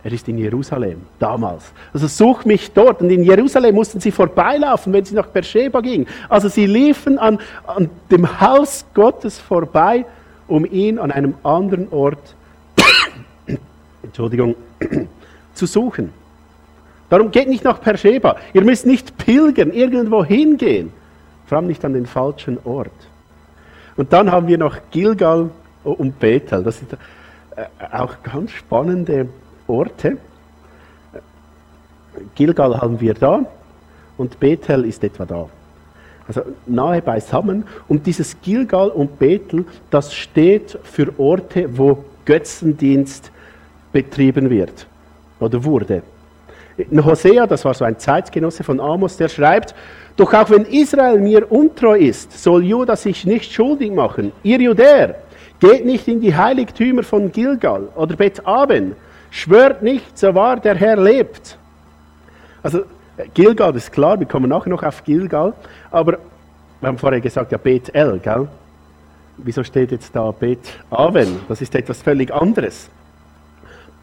Er 0.04 0.12
ist 0.12 0.28
in 0.28 0.38
Jerusalem, 0.38 1.02
damals. 1.18 1.72
Also 1.94 2.08
such 2.08 2.44
mich 2.44 2.72
dort. 2.72 3.02
Und 3.02 3.10
in 3.10 3.24
Jerusalem 3.24 3.76
mussten 3.76 4.02
sie 4.02 4.12
vorbeilaufen, 4.12 4.92
wenn 4.92 5.06
sie 5.06 5.16
nach 5.16 5.28
Beersheba 5.28 5.80
gingen. 5.80 6.08
Also 6.28 6.50
sie 6.50 6.66
liefen 6.66 7.18
an, 7.18 7.40
an 7.66 7.90
dem 8.12 8.42
Haus 8.42 8.86
Gottes 8.94 9.40
vorbei, 9.40 10.06
um 10.48 10.66
ihn 10.66 11.00
an 11.00 11.12
einem 11.12 11.36
anderen 11.44 11.88
Ort 11.92 12.36
Entschuldigung, 14.04 14.56
zu 15.54 15.66
suchen. 15.66 16.12
Darum 17.10 17.32
geht 17.32 17.48
nicht 17.48 17.64
nach 17.64 17.80
Persheba. 17.82 18.38
Ihr 18.54 18.64
müsst 18.64 18.86
nicht 18.86 19.18
pilgern, 19.18 19.72
irgendwo 19.72 20.24
hingehen. 20.24 20.92
Vor 21.46 21.58
allem 21.58 21.68
nicht 21.68 21.84
an 21.86 21.94
den 21.94 22.06
falschen 22.06 22.58
Ort. 22.64 22.92
Und 23.96 24.12
dann 24.12 24.32
haben 24.32 24.48
wir 24.48 24.58
noch 24.58 24.78
Gilgal 24.92 25.50
und 25.84 26.20
Bethel. 26.20 26.64
Das 26.64 26.80
sind 26.80 26.94
äh, 26.94 27.66
auch 27.92 28.16
ganz 28.24 28.52
spannende 28.52 29.28
Orte. 29.68 30.18
Gilgal 32.36 32.80
haben 32.80 33.00
wir 33.00 33.14
da 33.14 33.46
und 34.18 34.40
Bethel 34.40 34.86
ist 34.86 35.04
etwa 35.04 35.26
da. 35.26 35.50
Also 36.28 36.42
nahe 36.66 37.02
beisammen. 37.02 37.66
Und 37.88 38.08
dieses 38.08 38.40
Gilgal 38.42 38.90
und 38.90 39.20
Bethel, 39.20 39.66
das 39.90 40.14
steht 40.14 40.78
für 40.84 41.14
Orte, 41.20 41.78
wo 41.78 42.04
Götzendienst 42.26 43.32
betrieben 43.92 44.50
wird 44.50 44.88
oder 45.40 45.64
wurde. 45.64 46.02
In 46.78 47.06
Hosea, 47.06 47.46
das 47.46 47.66
war 47.66 47.74
so 47.74 47.86
ein 47.86 48.00
Zeitgenosse 48.00 48.64
von 48.64 48.80
Amos, 48.80 49.18
der 49.18 49.30
schreibt, 49.30 49.76
doch 50.16 50.34
auch 50.34 50.50
wenn 50.50 50.66
Israel 50.66 51.20
mir 51.20 51.52
untreu 51.52 51.98
ist, 51.98 52.32
soll 52.32 52.64
Juda 52.64 52.96
sich 52.96 53.26
nicht 53.26 53.52
schuldig 53.52 53.92
machen. 53.92 54.32
Ihr 54.44 54.60
Judäer, 54.60 55.16
geht 55.60 55.86
nicht 55.86 56.08
in 56.08 56.20
die 56.20 56.36
Heiligtümer 56.36 57.04
von 57.04 57.32
Gilgal 57.32 57.88
oder 57.96 58.16
Bet 58.16 58.46
Aben, 58.46 58.96
schwört 59.32 59.82
nicht, 59.82 60.18
so 60.18 60.34
wahr 60.36 60.60
der 60.60 60.76
Herr 60.76 60.98
lebt. 60.98 61.58
Also 62.62 62.82
Gilgal 63.34 63.76
ist 63.76 63.92
klar, 63.92 64.20
wir 64.20 64.28
kommen 64.28 64.50
nachher 64.50 64.70
noch 64.70 64.84
auf 64.84 65.04
Gilgal, 65.04 65.54
aber 65.92 66.18
wir 66.82 66.88
haben 66.88 66.98
vorher 66.98 67.22
gesagt, 67.22 67.52
ja 67.52 67.58
Bet 67.58 67.94
El, 67.96 68.20
gell? 68.20 68.48
Wieso 69.38 69.64
steht 69.64 69.92
jetzt 69.92 70.16
da 70.16 70.32
Bet 70.32 70.60
Aven? 70.90 71.40
Das 71.48 71.62
ist 71.62 71.74
etwas 71.76 72.02
völlig 72.02 72.34
anderes. 72.34 72.90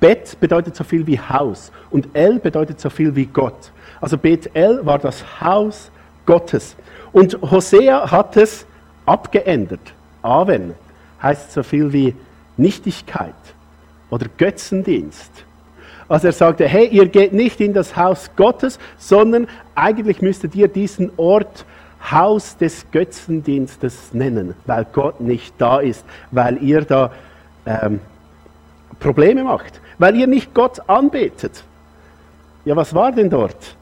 Bet 0.01 0.41
bedeutet 0.41 0.75
so 0.75 0.83
viel 0.83 1.07
wie 1.07 1.21
Haus 1.21 1.71
und 1.91 2.09
El 2.15 2.39
bedeutet 2.39 2.81
so 2.81 2.91
viel 2.91 3.15
wie 3.15 3.27
Gott. 3.27 3.71
Also 4.01 4.17
Bet 4.17 4.51
El 4.55 4.85
war 4.85 4.99
das 4.99 5.41
Haus 5.41 5.91
Gottes. 6.27 6.75
Und 7.13 7.39
Hosea 7.43 8.11
hat 8.11 8.37
es 8.37 8.67
abgeändert. 9.05 9.95
Aven 10.23 10.75
heißt 11.23 11.53
so 11.53 11.63
viel 11.63 11.93
wie 11.93 12.15
Nichtigkeit 12.57 13.35
oder 14.11 14.27
Götzendienst. 14.39 15.31
Also 16.09 16.29
er 16.29 16.33
sagte, 16.33 16.67
hey, 16.67 16.89
ihr 16.89 17.07
geht 17.07 17.33
nicht 17.33 17.61
in 17.61 17.73
das 17.73 17.97
Haus 17.97 18.31
Gottes, 18.37 18.79
sondern 18.99 19.47
eigentlich 19.75 20.23
müsstet 20.23 20.55
ihr 20.55 20.69
diesen 20.69 21.13
Ort 21.17 21.65
Haus 22.11 22.57
des 22.57 22.91
Götzendienstes 22.91 24.13
nennen, 24.13 24.55
weil 24.67 24.87
Gott 24.93 25.21
nicht 25.21 25.55
da 25.59 25.79
ist, 25.79 26.05
weil 26.31 26.63
ihr 26.63 26.83
da 26.83 27.13
ähm, 27.67 28.01
Probleme 29.01 29.43
macht 29.43 29.81
weil 30.01 30.17
ihr 30.17 30.27
nicht 30.27 30.55
Gott 30.55 30.81
anbetet. 30.89 31.63
Ja, 32.65 32.75
was 32.75 32.95
war 32.95 33.13
denn 33.13 33.29
dort? 33.29 33.77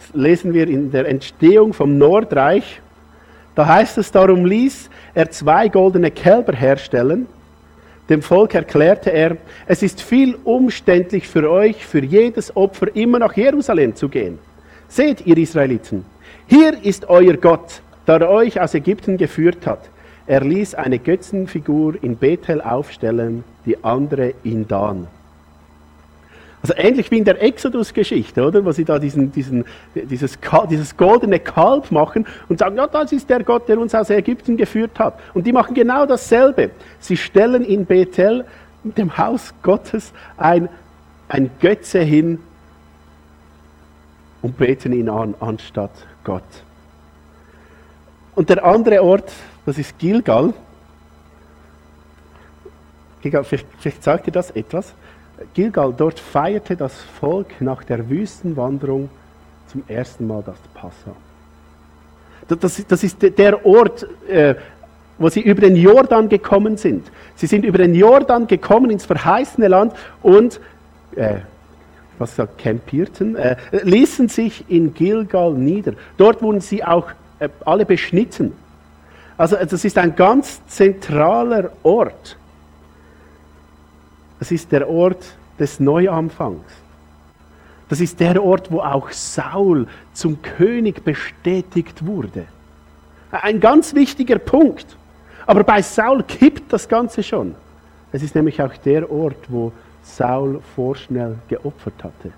Das 0.00 0.12
lesen 0.12 0.52
wir 0.52 0.66
in 0.68 0.90
der 0.90 1.08
Entstehung 1.08 1.72
vom 1.72 1.98
Nordreich. 1.98 2.80
Da 3.54 3.66
heißt 3.66 3.96
es, 3.98 4.10
darum 4.10 4.44
ließ 4.44 4.90
er 5.14 5.30
zwei 5.30 5.68
goldene 5.68 6.10
Kälber 6.10 6.52
herstellen. 6.52 7.26
Dem 8.08 8.22
Volk 8.22 8.54
erklärte 8.54 9.10
er, 9.10 9.36
es 9.66 9.84
ist 9.84 10.02
viel 10.02 10.36
umständlich 10.42 11.28
für 11.28 11.48
euch, 11.48 11.86
für 11.86 12.02
jedes 12.02 12.56
Opfer 12.56 12.88
immer 12.96 13.20
nach 13.20 13.36
Jerusalem 13.36 13.94
zu 13.94 14.08
gehen. 14.08 14.40
Seht, 14.88 15.26
ihr 15.26 15.38
Israeliten, 15.38 16.04
hier 16.48 16.82
ist 16.82 17.08
euer 17.08 17.36
Gott, 17.36 17.82
der 18.06 18.28
euch 18.28 18.60
aus 18.60 18.74
Ägypten 18.74 19.16
geführt 19.16 19.64
hat. 19.64 19.90
Er 20.26 20.40
ließ 20.40 20.74
eine 20.74 20.98
Götzenfigur 20.98 22.02
in 22.02 22.16
Bethel 22.16 22.60
aufstellen, 22.60 23.44
die 23.68 23.84
andere 23.84 24.34
in 24.42 24.66
Dan. 24.66 25.06
Also 26.60 26.74
ähnlich 26.76 27.10
wie 27.12 27.18
in 27.18 27.24
der 27.24 27.40
Exodus-Geschichte, 27.40 28.44
oder? 28.44 28.64
Wo 28.64 28.72
sie 28.72 28.84
da 28.84 28.98
diesen, 28.98 29.30
diesen, 29.30 29.64
dieses, 29.94 30.38
dieses 30.68 30.96
goldene 30.96 31.38
Kalb 31.38 31.92
machen 31.92 32.26
und 32.48 32.58
sagen, 32.58 32.76
ja, 32.76 32.88
das 32.88 33.12
ist 33.12 33.30
der 33.30 33.44
Gott, 33.44 33.68
der 33.68 33.78
uns 33.78 33.94
aus 33.94 34.10
Ägypten 34.10 34.56
geführt 34.56 34.98
hat. 34.98 35.20
Und 35.34 35.46
die 35.46 35.52
machen 35.52 35.74
genau 35.74 36.04
dasselbe. 36.04 36.70
Sie 36.98 37.16
stellen 37.16 37.64
in 37.64 37.86
Bethel, 37.86 38.44
dem 38.82 39.16
Haus 39.16 39.54
Gottes, 39.62 40.12
ein, 40.36 40.68
ein 41.28 41.50
Götze 41.60 42.00
hin 42.00 42.40
und 44.42 44.56
beten 44.56 44.92
ihn 44.92 45.08
an, 45.08 45.34
anstatt 45.38 45.92
Gott. 46.24 46.42
Und 48.34 48.48
der 48.48 48.64
andere 48.64 49.02
Ort, 49.02 49.30
das 49.64 49.78
ist 49.78 49.96
Gilgal. 49.98 50.54
Gilgal 53.22 53.44
vielleicht, 53.44 53.66
vielleicht 53.78 54.02
sagt 54.02 54.26
ihr 54.26 54.32
das 54.32 54.50
etwas. 54.52 54.94
Gilgal, 55.54 55.94
dort 55.96 56.18
feierte 56.18 56.76
das 56.76 56.94
Volk 57.20 57.60
nach 57.60 57.84
der 57.84 58.08
Wüstenwanderung 58.08 59.08
zum 59.68 59.82
ersten 59.86 60.26
Mal 60.26 60.42
das 60.44 60.58
Passa. 60.74 61.14
Das, 62.48 62.86
das 62.86 63.04
ist 63.04 63.18
der 63.20 63.66
Ort, 63.66 64.06
äh, 64.28 64.54
wo 65.18 65.28
sie 65.28 65.40
über 65.40 65.62
den 65.62 65.76
Jordan 65.76 66.28
gekommen 66.28 66.76
sind. 66.76 67.06
Sie 67.34 67.46
sind 67.46 67.64
über 67.64 67.78
den 67.78 67.94
Jordan 67.94 68.46
gekommen 68.46 68.90
ins 68.90 69.04
verheißene 69.04 69.68
Land 69.68 69.92
und, 70.22 70.60
äh, 71.14 71.40
was 72.18 72.36
sagt, 72.36 72.58
campierten, 72.58 73.36
äh, 73.36 73.56
ließen 73.82 74.28
sich 74.28 74.64
in 74.68 74.94
Gilgal 74.94 75.52
nieder. 75.52 75.92
Dort 76.16 76.40
wurden 76.40 76.60
sie 76.60 76.82
auch 76.84 77.10
äh, 77.38 77.48
alle 77.64 77.84
beschnitten. 77.84 78.52
Also 79.36 79.56
das 79.56 79.84
ist 79.84 79.98
ein 79.98 80.16
ganz 80.16 80.64
zentraler 80.66 81.70
Ort. 81.82 82.37
Es 84.40 84.52
ist 84.52 84.70
der 84.72 84.88
Ort 84.88 85.24
des 85.58 85.80
Neuanfangs. 85.80 86.72
Das 87.88 88.00
ist 88.00 88.20
der 88.20 88.42
Ort, 88.42 88.70
wo 88.70 88.80
auch 88.80 89.10
Saul 89.10 89.86
zum 90.12 90.40
König 90.42 91.04
bestätigt 91.04 92.04
wurde. 92.06 92.44
Ein 93.30 93.60
ganz 93.60 93.94
wichtiger 93.94 94.38
Punkt. 94.38 94.96
Aber 95.46 95.64
bei 95.64 95.80
Saul 95.80 96.22
kippt 96.22 96.72
das 96.72 96.88
Ganze 96.88 97.22
schon. 97.22 97.54
Es 98.12 98.22
ist 98.22 98.34
nämlich 98.34 98.60
auch 98.60 98.76
der 98.76 99.10
Ort, 99.10 99.38
wo 99.48 99.72
Saul 100.02 100.60
vorschnell 100.74 101.36
geopfert 101.48 102.04
hatte. 102.04 102.32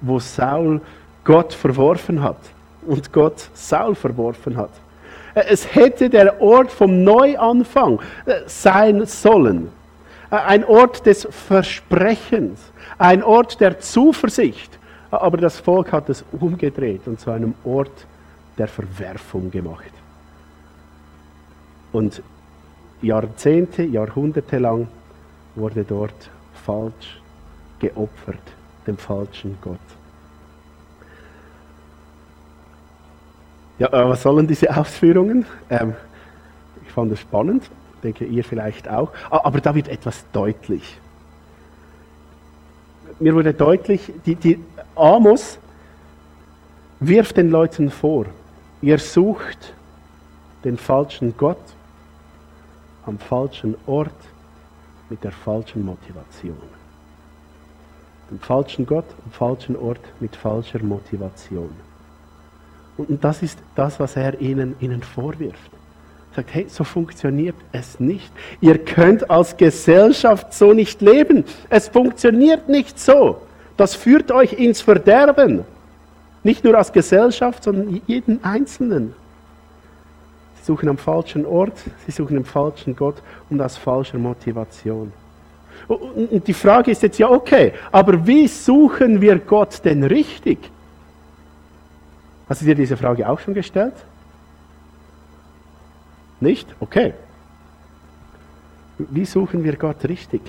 Wo 0.00 0.18
Saul 0.18 0.80
Gott 1.24 1.54
verworfen 1.54 2.22
hat 2.22 2.38
und 2.86 3.12
Gott 3.12 3.48
Saul 3.54 3.94
verworfen 3.94 4.56
hat. 4.56 4.70
Es 5.34 5.74
hätte 5.74 6.10
der 6.10 6.40
Ort 6.40 6.72
vom 6.72 7.04
Neuanfang 7.04 8.00
sein 8.46 9.06
sollen. 9.06 9.70
Ein 10.30 10.64
Ort 10.64 11.06
des 11.06 11.26
Versprechens, 11.30 12.60
ein 12.98 13.22
Ort 13.22 13.60
der 13.60 13.80
Zuversicht. 13.80 14.78
Aber 15.10 15.38
das 15.38 15.58
Volk 15.58 15.92
hat 15.92 16.10
es 16.10 16.24
umgedreht 16.32 17.06
und 17.06 17.18
zu 17.18 17.30
einem 17.30 17.54
Ort 17.64 18.06
der 18.58 18.68
Verwerfung 18.68 19.50
gemacht. 19.50 19.92
Und 21.92 22.22
Jahrzehnte, 23.00 23.84
Jahrhunderte 23.84 24.58
lang 24.58 24.88
wurde 25.54 25.84
dort 25.84 26.30
falsch 26.64 27.22
geopfert, 27.78 28.42
dem 28.86 28.98
falschen 28.98 29.56
Gott. 29.62 29.78
Ja, 33.78 33.86
äh, 33.88 34.08
was 34.08 34.22
sollen 34.22 34.46
diese 34.46 34.76
Ausführungen? 34.76 35.46
Ähm, 35.70 35.94
ich 36.84 36.90
fand 36.90 37.12
es 37.12 37.20
spannend, 37.20 37.70
denke 38.02 38.24
ihr 38.24 38.44
vielleicht 38.44 38.88
auch. 38.88 39.12
Aber 39.30 39.60
da 39.60 39.74
wird 39.74 39.88
etwas 39.88 40.24
deutlich. 40.32 40.98
Mir 43.20 43.34
wurde 43.34 43.52
deutlich, 43.52 44.12
die, 44.26 44.36
die 44.36 44.60
Amos 44.94 45.58
wirft 47.00 47.36
den 47.36 47.50
Leuten 47.50 47.90
vor, 47.90 48.26
ihr 48.80 48.98
sucht 48.98 49.74
den 50.64 50.76
falschen 50.76 51.36
Gott 51.36 51.62
am 53.06 53.18
falschen 53.18 53.74
Ort 53.86 54.12
mit 55.08 55.24
der 55.24 55.32
falschen 55.32 55.84
Motivation. 55.84 56.56
Den 58.30 58.38
falschen 58.40 58.84
Gott 58.84 59.06
am 59.24 59.32
falschen 59.32 59.76
Ort 59.76 60.00
mit 60.20 60.36
falscher 60.36 60.82
Motivation. 60.82 61.70
Und 62.98 63.24
das 63.24 63.42
ist 63.42 63.58
das, 63.74 63.98
was 63.98 64.16
er 64.16 64.38
ihnen, 64.40 64.76
ihnen 64.80 65.02
vorwirft. 65.02 65.70
Sagt, 66.34 66.54
hey, 66.54 66.66
so 66.68 66.84
funktioniert 66.84 67.56
es 67.72 67.98
nicht. 67.98 68.30
Ihr 68.60 68.78
könnt 68.78 69.30
als 69.30 69.56
Gesellschaft 69.56 70.54
so 70.54 70.72
nicht 70.72 71.00
leben. 71.00 71.44
Es 71.68 71.88
funktioniert 71.88 72.68
nicht 72.68 72.98
so. 72.98 73.40
Das 73.76 73.94
führt 73.94 74.30
euch 74.30 74.52
ins 74.52 74.80
Verderben. 74.80 75.64
Nicht 76.42 76.64
nur 76.64 76.76
als 76.76 76.92
Gesellschaft, 76.92 77.64
sondern 77.64 78.00
jeden 78.06 78.42
Einzelnen. 78.44 79.14
Sie 80.56 80.64
suchen 80.64 80.88
am 80.88 80.98
falschen 80.98 81.46
Ort, 81.46 81.74
sie 82.06 82.12
suchen 82.12 82.34
den 82.34 82.44
falschen 82.44 82.94
Gott 82.94 83.16
und 83.50 83.60
aus 83.60 83.76
falscher 83.76 84.18
Motivation. 84.18 85.12
Und 85.86 86.46
die 86.46 86.54
Frage 86.54 86.90
ist 86.90 87.02
jetzt 87.02 87.18
ja, 87.18 87.30
okay, 87.30 87.72
aber 87.92 88.26
wie 88.26 88.48
suchen 88.48 89.20
wir 89.20 89.38
Gott 89.38 89.84
denn 89.84 90.02
richtig? 90.02 90.58
Hast 92.48 92.62
du 92.62 92.66
dir 92.66 92.74
diese 92.74 92.96
Frage 92.96 93.28
auch 93.28 93.38
schon 93.38 93.54
gestellt? 93.54 93.94
Nicht? 96.40 96.74
Okay. 96.80 97.14
Wie 98.98 99.24
suchen 99.24 99.64
wir 99.64 99.76
Gott 99.76 100.04
richtig? 100.04 100.40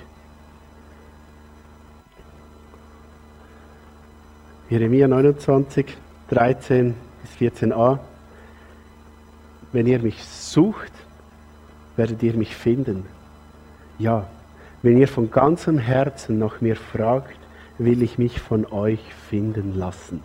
Jeremia 4.69 5.07
29, 5.07 5.97
13 6.29 6.95
bis 7.21 7.53
14a. 7.53 7.99
Wenn 9.71 9.87
ihr 9.87 9.99
mich 9.99 10.23
sucht, 10.23 10.91
werdet 11.95 12.21
ihr 12.23 12.35
mich 12.35 12.55
finden. 12.55 13.05
Ja, 13.97 14.27
wenn 14.81 14.97
ihr 14.97 15.07
von 15.07 15.29
ganzem 15.31 15.77
Herzen 15.77 16.39
nach 16.39 16.61
mir 16.61 16.75
fragt, 16.75 17.37
will 17.77 18.01
ich 18.01 18.17
mich 18.17 18.39
von 18.39 18.65
euch 18.65 19.01
finden 19.29 19.77
lassen. 19.77 20.21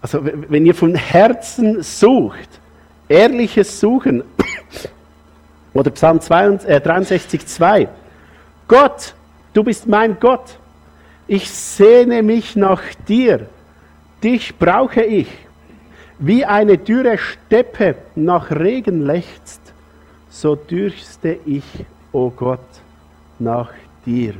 Also 0.00 0.20
wenn 0.24 0.64
ihr 0.64 0.74
von 0.74 0.94
Herzen 0.94 1.82
sucht, 1.82 2.60
ehrliches 3.08 3.80
Suchen, 3.80 4.22
oder 5.74 5.90
Psalm 5.90 6.20
63, 6.20 7.46
2, 7.46 7.82
äh, 7.82 7.88
Gott, 8.66 9.14
du 9.52 9.62
bist 9.64 9.86
mein 9.86 10.18
Gott, 10.18 10.58
ich 11.26 11.50
sehne 11.50 12.22
mich 12.22 12.56
nach 12.56 12.82
dir, 13.06 13.46
dich 14.22 14.56
brauche 14.56 15.02
ich, 15.02 15.28
wie 16.18 16.44
eine 16.44 16.78
dürre 16.78 17.18
Steppe 17.18 17.96
nach 18.14 18.50
Regen 18.50 19.02
lechzt, 19.06 19.60
so 20.30 20.56
dürste 20.56 21.38
ich, 21.46 21.64
o 22.12 22.26
oh 22.26 22.30
Gott, 22.30 22.60
nach 23.38 23.70
dir. 24.04 24.34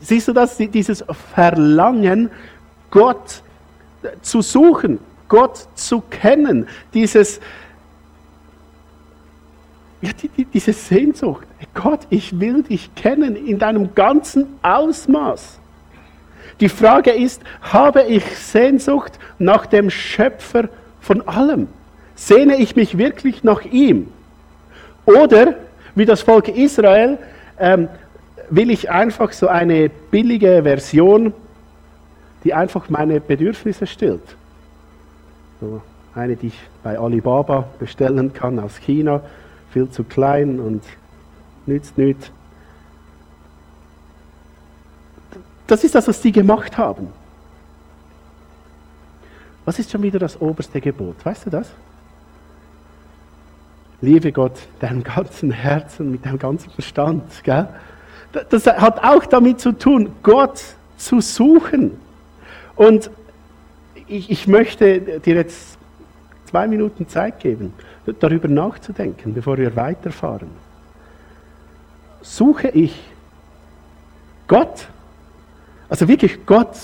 Siehst 0.00 0.28
du 0.28 0.32
das, 0.32 0.56
dieses 0.56 1.04
Verlangen 1.34 2.30
Gott 2.90 3.42
zu 4.22 4.40
suchen, 4.40 4.98
Gott 5.30 5.66
zu 5.74 6.02
kennen, 6.02 6.68
dieses, 6.92 7.40
ja, 10.02 10.10
die, 10.20 10.28
die, 10.28 10.44
diese 10.44 10.74
Sehnsucht. 10.74 11.46
Gott, 11.72 12.00
ich 12.10 12.38
will 12.38 12.62
dich 12.62 12.94
kennen 12.94 13.34
in 13.34 13.58
deinem 13.58 13.94
ganzen 13.94 14.46
Ausmaß. 14.60 15.58
Die 16.60 16.68
Frage 16.68 17.12
ist, 17.12 17.40
habe 17.62 18.02
ich 18.02 18.24
Sehnsucht 18.36 19.18
nach 19.38 19.64
dem 19.64 19.88
Schöpfer 19.88 20.68
von 21.00 21.26
allem? 21.26 21.68
Sehne 22.14 22.56
ich 22.56 22.76
mich 22.76 22.98
wirklich 22.98 23.42
nach 23.42 23.64
ihm? 23.64 24.08
Oder, 25.06 25.54
wie 25.94 26.04
das 26.04 26.20
Volk 26.20 26.48
Israel, 26.48 27.16
ähm, 27.58 27.88
will 28.50 28.70
ich 28.70 28.90
einfach 28.90 29.32
so 29.32 29.48
eine 29.48 29.88
billige 29.88 30.62
Version 30.64 31.32
die 32.44 32.54
einfach 32.54 32.88
meine 32.88 33.20
Bedürfnisse 33.20 33.86
stillt. 33.86 34.36
So 35.60 35.82
eine, 36.14 36.36
die 36.36 36.48
ich 36.48 36.60
bei 36.82 36.98
Alibaba 36.98 37.68
bestellen 37.78 38.32
kann 38.32 38.58
aus 38.58 38.76
China, 38.76 39.20
viel 39.72 39.88
zu 39.90 40.04
klein 40.04 40.58
und 40.58 40.82
nützt 41.66 41.96
nichts. 41.98 42.30
Das 45.66 45.84
ist 45.84 45.94
das, 45.94 46.08
was 46.08 46.20
die 46.20 46.32
gemacht 46.32 46.76
haben. 46.76 47.08
Was 49.64 49.78
ist 49.78 49.90
schon 49.90 50.02
wieder 50.02 50.18
das 50.18 50.40
oberste 50.40 50.80
Gebot? 50.80 51.14
Weißt 51.24 51.46
du 51.46 51.50
das? 51.50 51.70
Liebe 54.00 54.32
Gott, 54.32 54.58
deinem 54.80 55.04
ganzen 55.04 55.52
Herzen, 55.52 56.10
mit 56.10 56.24
deinem 56.24 56.38
ganzen 56.38 56.70
Verstand. 56.70 57.22
Gell? 57.44 57.68
Das 58.32 58.66
hat 58.66 59.04
auch 59.04 59.26
damit 59.26 59.60
zu 59.60 59.72
tun, 59.72 60.10
Gott 60.22 60.62
zu 60.96 61.20
suchen. 61.20 61.92
Und 62.74 63.10
ich, 64.10 64.30
ich 64.30 64.46
möchte 64.48 65.20
dir 65.20 65.34
jetzt 65.34 65.78
zwei 66.46 66.66
Minuten 66.66 67.08
Zeit 67.08 67.38
geben, 67.40 67.72
darüber 68.18 68.48
nachzudenken, 68.48 69.32
bevor 69.34 69.56
wir 69.56 69.74
weiterfahren. 69.76 70.50
Suche 72.22 72.68
ich 72.68 72.94
Gott, 74.46 74.88
also 75.88 76.08
wirklich 76.08 76.44
Gott, 76.44 76.76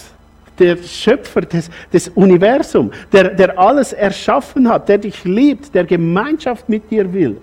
der 0.59 0.77
Schöpfer 0.79 1.43
des, 1.43 1.69
des 1.93 2.09
Universums, 2.09 2.95
der, 3.13 3.35
der 3.35 3.59
alles 3.59 3.93
erschaffen 3.93 4.69
hat, 4.69 4.89
der 4.89 4.99
dich 4.99 5.25
liebt, 5.25 5.75
der 5.75 5.85
Gemeinschaft 5.85 6.69
mit 6.69 6.91
dir 6.91 7.13
will. 7.13 7.37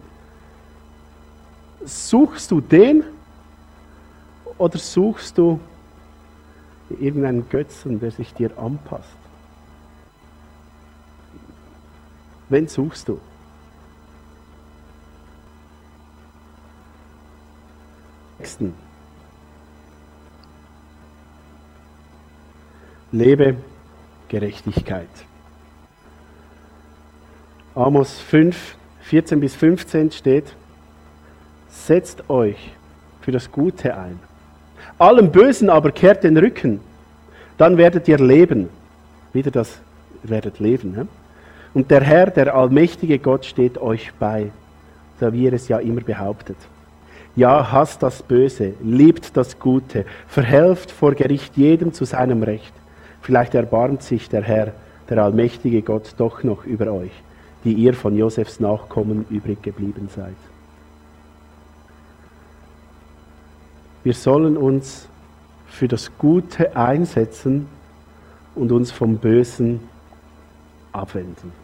Suchst 1.85 2.49
du 2.49 2.61
den 2.61 3.03
oder 4.57 4.77
suchst 4.79 5.37
du 5.37 5.59
irgendeinen 6.99 7.47
Götzen, 7.49 7.99
der 7.99 8.11
sich 8.11 8.33
dir 8.33 8.57
anpasst. 8.57 9.22
Wen 12.53 12.67
suchst 12.67 13.07
du? 13.07 13.19
Nächsten. 18.37 18.75
Lebe 23.11 23.55
Gerechtigkeit. 24.27 25.09
Amos 27.73 28.19
5, 28.19 28.75
14 29.01 29.39
bis 29.39 29.55
15 29.55 30.11
steht, 30.11 30.55
setzt 31.69 32.29
euch 32.29 32.71
für 33.21 33.31
das 33.31 33.51
Gute 33.51 33.97
ein. 33.97 34.19
Allem 34.99 35.31
Bösen 35.31 35.71
aber 35.71 35.91
kehrt 35.91 36.23
den 36.23 36.37
Rücken, 36.37 36.81
dann 37.57 37.77
werdet 37.77 38.07
ihr 38.07 38.19
leben. 38.19 38.69
Wieder 39.33 39.49
das, 39.49 39.79
werdet 40.21 40.59
leben. 40.59 40.91
Ne? 40.91 41.07
Und 41.73 41.89
der 41.89 42.01
Herr, 42.01 42.29
der 42.29 42.55
allmächtige 42.55 43.17
Gott, 43.19 43.45
steht 43.45 43.77
euch 43.79 44.13
bei, 44.19 44.51
so 45.19 45.33
wie 45.33 45.47
er 45.47 45.53
es 45.53 45.67
ja 45.67 45.79
immer 45.79 46.01
behauptet. 46.01 46.57
Ja, 47.35 47.71
hasst 47.71 48.03
das 48.03 48.21
Böse, 48.21 48.73
liebt 48.83 49.35
das 49.35 49.57
Gute, 49.57 50.05
verhelft 50.27 50.91
vor 50.91 51.15
Gericht 51.15 51.57
jedem 51.57 51.91
zu 51.91 52.05
seinem 52.05 52.43
Recht. 52.43 52.73
Vielleicht 53.21 53.55
erbarmt 53.55 54.03
sich 54.03 54.29
der 54.29 54.43
Herr, 54.43 54.73
der 55.09 55.23
allmächtige 55.23 55.81
Gott, 55.81 56.13
doch 56.17 56.43
noch 56.43 56.65
über 56.65 56.91
euch, 56.91 57.11
die 57.63 57.73
ihr 57.73 57.95
von 57.95 58.15
Josefs 58.15 58.59
Nachkommen 58.59 59.25
übrig 59.31 59.63
geblieben 59.63 60.09
seid. 60.15 60.35
Wir 64.03 64.13
sollen 64.13 64.57
uns 64.57 65.07
für 65.65 65.87
das 65.87 66.11
Gute 66.19 66.75
einsetzen 66.75 67.67
und 68.53 68.71
uns 68.71 68.91
vom 68.91 69.17
Bösen 69.17 69.79
abwenden. 70.91 71.62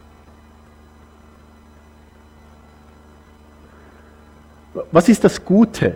Was 4.91 5.10
ist 5.10 5.23
das 5.23 5.43
Gute? 5.43 5.95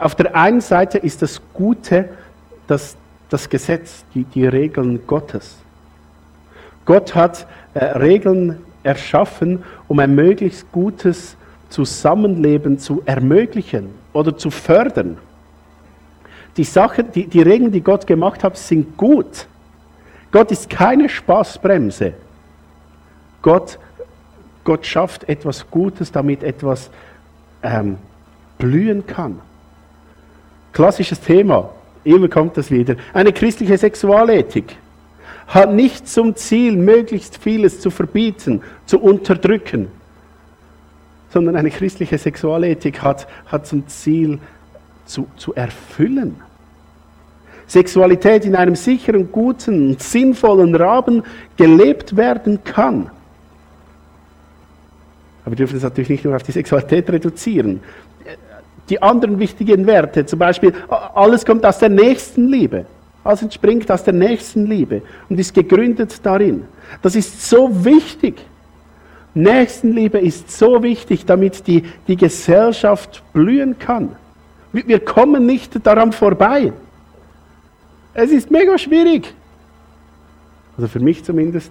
Auf 0.00 0.14
der 0.14 0.34
einen 0.34 0.60
Seite 0.60 0.98
ist 0.98 1.22
das 1.22 1.40
Gute 1.52 2.08
das, 2.66 2.96
das 3.28 3.48
Gesetz, 3.48 4.04
die, 4.14 4.24
die 4.24 4.46
Regeln 4.46 5.06
Gottes. 5.06 5.56
Gott 6.84 7.14
hat 7.14 7.46
äh, 7.74 7.84
Regeln 7.84 8.58
erschaffen, 8.82 9.64
um 9.88 9.98
ein 9.98 10.14
möglichst 10.14 10.70
gutes 10.72 11.36
Zusammenleben 11.68 12.78
zu 12.78 13.02
ermöglichen 13.04 13.90
oder 14.12 14.36
zu 14.36 14.50
fördern. 14.50 15.18
Die 16.56 16.64
Sachen, 16.64 17.10
die, 17.12 17.26
die 17.26 17.42
Regeln, 17.42 17.72
die 17.72 17.80
Gott 17.80 18.06
gemacht 18.06 18.44
hat, 18.44 18.56
sind 18.56 18.96
gut. 18.96 19.46
Gott 20.30 20.50
ist 20.50 20.68
keine 20.68 21.08
Spaßbremse. 21.08 22.14
Gott, 23.40 23.78
Gott 24.64 24.86
schafft 24.86 25.28
etwas 25.28 25.70
Gutes, 25.70 26.12
damit 26.12 26.42
etwas 26.42 26.90
ähm, 27.62 27.96
blühen 28.58 29.06
kann. 29.06 29.40
Klassisches 30.72 31.20
Thema, 31.20 31.70
immer 32.04 32.28
kommt 32.28 32.56
das 32.56 32.70
wieder. 32.70 32.96
Eine 33.12 33.32
christliche 33.32 33.76
Sexualethik 33.76 34.76
hat 35.48 35.72
nicht 35.72 36.08
zum 36.08 36.36
Ziel, 36.36 36.76
möglichst 36.76 37.36
vieles 37.36 37.80
zu 37.80 37.90
verbieten, 37.90 38.62
zu 38.86 39.00
unterdrücken 39.00 39.88
sondern 41.32 41.56
eine 41.56 41.70
christliche 41.70 42.18
Sexualethik 42.18 43.02
hat, 43.02 43.26
hat 43.46 43.66
zum 43.66 43.88
Ziel 43.88 44.38
zu, 45.06 45.26
zu 45.36 45.54
erfüllen. 45.54 46.36
Sexualität 47.66 48.44
in 48.44 48.54
einem 48.54 48.76
sicheren, 48.76 49.32
guten, 49.32 49.96
sinnvollen 49.98 50.74
Rahmen 50.74 51.22
gelebt 51.56 52.16
werden 52.16 52.62
kann. 52.64 53.10
Aber 55.44 55.52
wir 55.52 55.56
dürfen 55.56 55.76
es 55.76 55.82
natürlich 55.82 56.10
nicht 56.10 56.24
nur 56.24 56.36
auf 56.36 56.42
die 56.42 56.52
Sexualität 56.52 57.10
reduzieren. 57.10 57.80
Die 58.88 59.00
anderen 59.02 59.38
wichtigen 59.38 59.86
Werte, 59.86 60.26
zum 60.26 60.38
Beispiel, 60.38 60.72
alles 60.88 61.44
kommt 61.44 61.64
aus 61.64 61.78
der 61.78 61.88
Nächstenliebe. 61.88 62.86
Alles 63.24 63.42
entspringt 63.42 63.90
aus 63.90 64.02
der 64.02 64.14
Nächstenliebe 64.14 65.02
und 65.28 65.38
ist 65.38 65.54
gegründet 65.54 66.20
darin. 66.24 66.64
Das 67.02 67.14
ist 67.14 67.48
so 67.48 67.84
wichtig. 67.84 68.34
Nächstenliebe 69.34 70.18
ist 70.18 70.50
so 70.50 70.82
wichtig, 70.82 71.24
damit 71.24 71.66
die, 71.66 71.84
die 72.08 72.16
Gesellschaft 72.16 73.22
blühen 73.32 73.78
kann. 73.78 74.16
Wir 74.72 75.04
kommen 75.04 75.46
nicht 75.46 75.86
daran 75.86 76.12
vorbei. 76.12 76.72
Es 78.14 78.30
ist 78.30 78.50
mega 78.50 78.76
schwierig. 78.76 79.32
Also 80.76 80.88
für 80.88 81.00
mich 81.00 81.24
zumindest, 81.24 81.70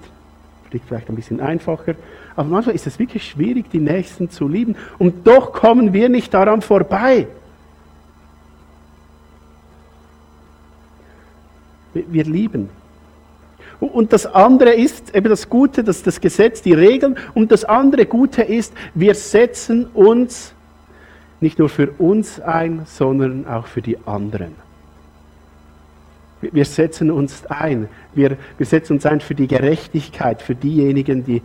vielleicht 0.88 1.10
ein 1.10 1.15
bisschen 1.15 1.39
einfacher, 1.39 1.95
aber 2.35 2.47
manchmal 2.47 2.75
ist 2.75 2.87
es 2.87 2.99
wirklich 2.99 3.27
schwierig, 3.27 3.69
die 3.69 3.79
Nächsten 3.79 4.29
zu 4.29 4.47
lieben. 4.47 4.75
Und 4.97 5.27
doch 5.27 5.53
kommen 5.53 5.93
wir 5.93 6.09
nicht 6.09 6.33
daran 6.33 6.61
vorbei. 6.61 7.27
Wir 11.93 12.23
lieben 12.23 12.69
und 13.81 14.13
das 14.13 14.27
andere 14.27 14.73
ist 14.73 15.15
eben 15.15 15.27
das 15.27 15.49
Gute, 15.49 15.83
das, 15.83 16.03
das 16.03 16.21
Gesetz, 16.21 16.61
die 16.61 16.73
Regeln. 16.73 17.17
Und 17.33 17.51
das 17.51 17.65
andere 17.65 18.05
Gute 18.05 18.43
ist, 18.43 18.73
wir 18.93 19.15
setzen 19.15 19.87
uns 19.87 20.53
nicht 21.39 21.57
nur 21.57 21.67
für 21.67 21.89
uns 21.97 22.39
ein, 22.39 22.83
sondern 22.85 23.47
auch 23.47 23.65
für 23.65 23.81
die 23.81 23.97
anderen. 24.05 24.53
Wir 26.41 26.65
setzen 26.65 27.09
uns 27.09 27.45
ein. 27.47 27.87
Wir, 28.13 28.37
wir 28.57 28.65
setzen 28.67 28.93
uns 28.93 29.05
ein 29.07 29.19
für 29.19 29.33
die 29.33 29.47
Gerechtigkeit, 29.47 30.43
für 30.43 30.53
diejenigen, 30.53 31.25
die, 31.25 31.41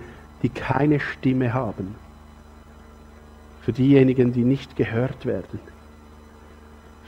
die 0.47 0.51
keine 0.51 1.01
Stimme 1.01 1.53
haben. 1.53 1.97
Für 3.63 3.73
diejenigen, 3.73 4.33
die 4.33 4.45
nicht 4.45 4.77
gehört 4.77 5.27
werden. 5.27 5.59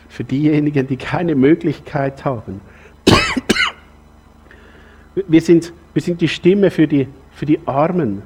Für 0.09 0.25
diejenigen, 0.25 0.89
die 0.89 0.97
keine 0.97 1.37
Möglichkeit 1.37 2.25
haben. 2.25 2.61
Wir 5.29 5.41
sind, 5.41 5.73
wir 5.95 6.03
sind 6.03 6.21
die 6.21 6.27
Stimme 6.27 6.73
für 6.73 6.89
die, 6.89 7.07
für 7.31 7.47
die 7.47 7.61
Armen. 7.65 8.23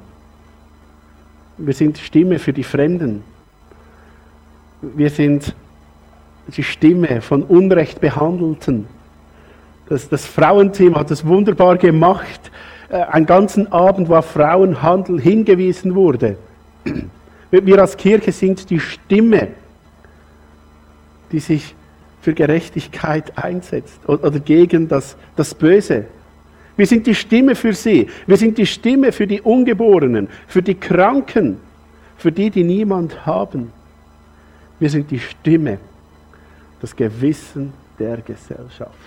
Wir 1.59 1.75
sind 1.75 1.99
Stimme 1.99 2.39
für 2.39 2.53
die 2.53 2.63
Fremden. 2.63 3.23
Wir 4.81 5.11
sind 5.11 5.55
die 6.47 6.63
Stimme 6.63 7.21
von 7.21 7.43
Unrecht 7.43 8.01
Behandelten. 8.01 8.87
Das, 9.89 10.09
das 10.09 10.25
Frauenteam 10.25 10.95
hat 10.95 11.11
es 11.11 11.23
wunderbar 11.23 11.77
gemacht. 11.77 12.49
Äh, 12.93 13.01
einen 13.05 13.25
ganzen 13.25 13.71
Abend, 13.71 14.07
wo 14.07 14.15
auf 14.15 14.27
Frauenhandel 14.27 15.19
hingewiesen 15.19 15.95
wurde. 15.95 16.37
Wir 17.51 17.79
als 17.81 17.97
Kirche 17.97 18.31
sind 18.31 18.69
die 18.69 18.79
Stimme, 18.79 19.49
die 21.31 21.39
sich 21.39 21.75
für 22.21 22.33
Gerechtigkeit 22.33 23.37
einsetzt 23.37 23.99
oder 24.07 24.31
gegen 24.39 24.87
das, 24.87 25.15
das 25.35 25.53
Böse. 25.53 26.05
Wir 26.77 26.87
sind 26.87 27.05
die 27.05 27.13
Stimme 27.13 27.53
für 27.53 27.73
sie. 27.73 28.07
Wir 28.25 28.37
sind 28.37 28.57
die 28.57 28.65
Stimme 28.65 29.11
für 29.11 29.27
die 29.27 29.41
Ungeborenen, 29.41 30.27
für 30.47 30.63
die 30.63 30.73
Kranken, 30.73 31.57
für 32.17 32.31
die, 32.31 32.49
die 32.49 32.63
niemand 32.63 33.25
haben. 33.25 33.71
Wir 34.79 34.89
sind 34.89 35.11
die 35.11 35.19
Stimme, 35.19 35.77
das 36.81 36.95
Gewissen 36.95 37.73
der 37.99 38.17
Gesellschaft. 38.17 38.97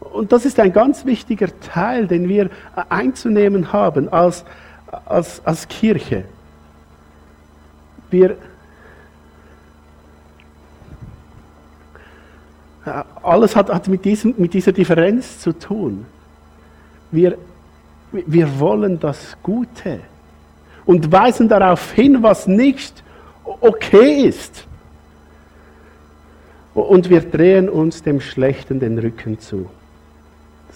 Und 0.00 0.32
das 0.32 0.44
ist 0.44 0.58
ein 0.60 0.72
ganz 0.72 1.04
wichtiger 1.04 1.48
Teil, 1.60 2.06
den 2.06 2.28
wir 2.28 2.50
einzunehmen 2.88 3.72
haben 3.72 4.08
als, 4.08 4.44
als, 5.06 5.44
als 5.44 5.66
Kirche. 5.68 6.24
Wir, 8.10 8.36
alles 13.22 13.56
hat, 13.56 13.68
hat 13.70 13.88
mit, 13.88 14.04
diesem, 14.04 14.34
mit 14.38 14.54
dieser 14.54 14.72
Differenz 14.72 15.40
zu 15.40 15.52
tun. 15.52 16.06
Wir, 17.10 17.36
wir 18.12 18.60
wollen 18.60 18.98
das 18.98 19.36
Gute 19.42 20.00
und 20.86 21.10
weisen 21.12 21.48
darauf 21.48 21.92
hin, 21.92 22.22
was 22.22 22.46
nicht 22.46 23.02
okay 23.44 24.22
ist. 24.22 24.66
Und 26.74 27.10
wir 27.10 27.20
drehen 27.20 27.68
uns 27.68 28.02
dem 28.02 28.20
Schlechten 28.20 28.78
den 28.78 28.98
Rücken 28.98 29.38
zu. 29.38 29.68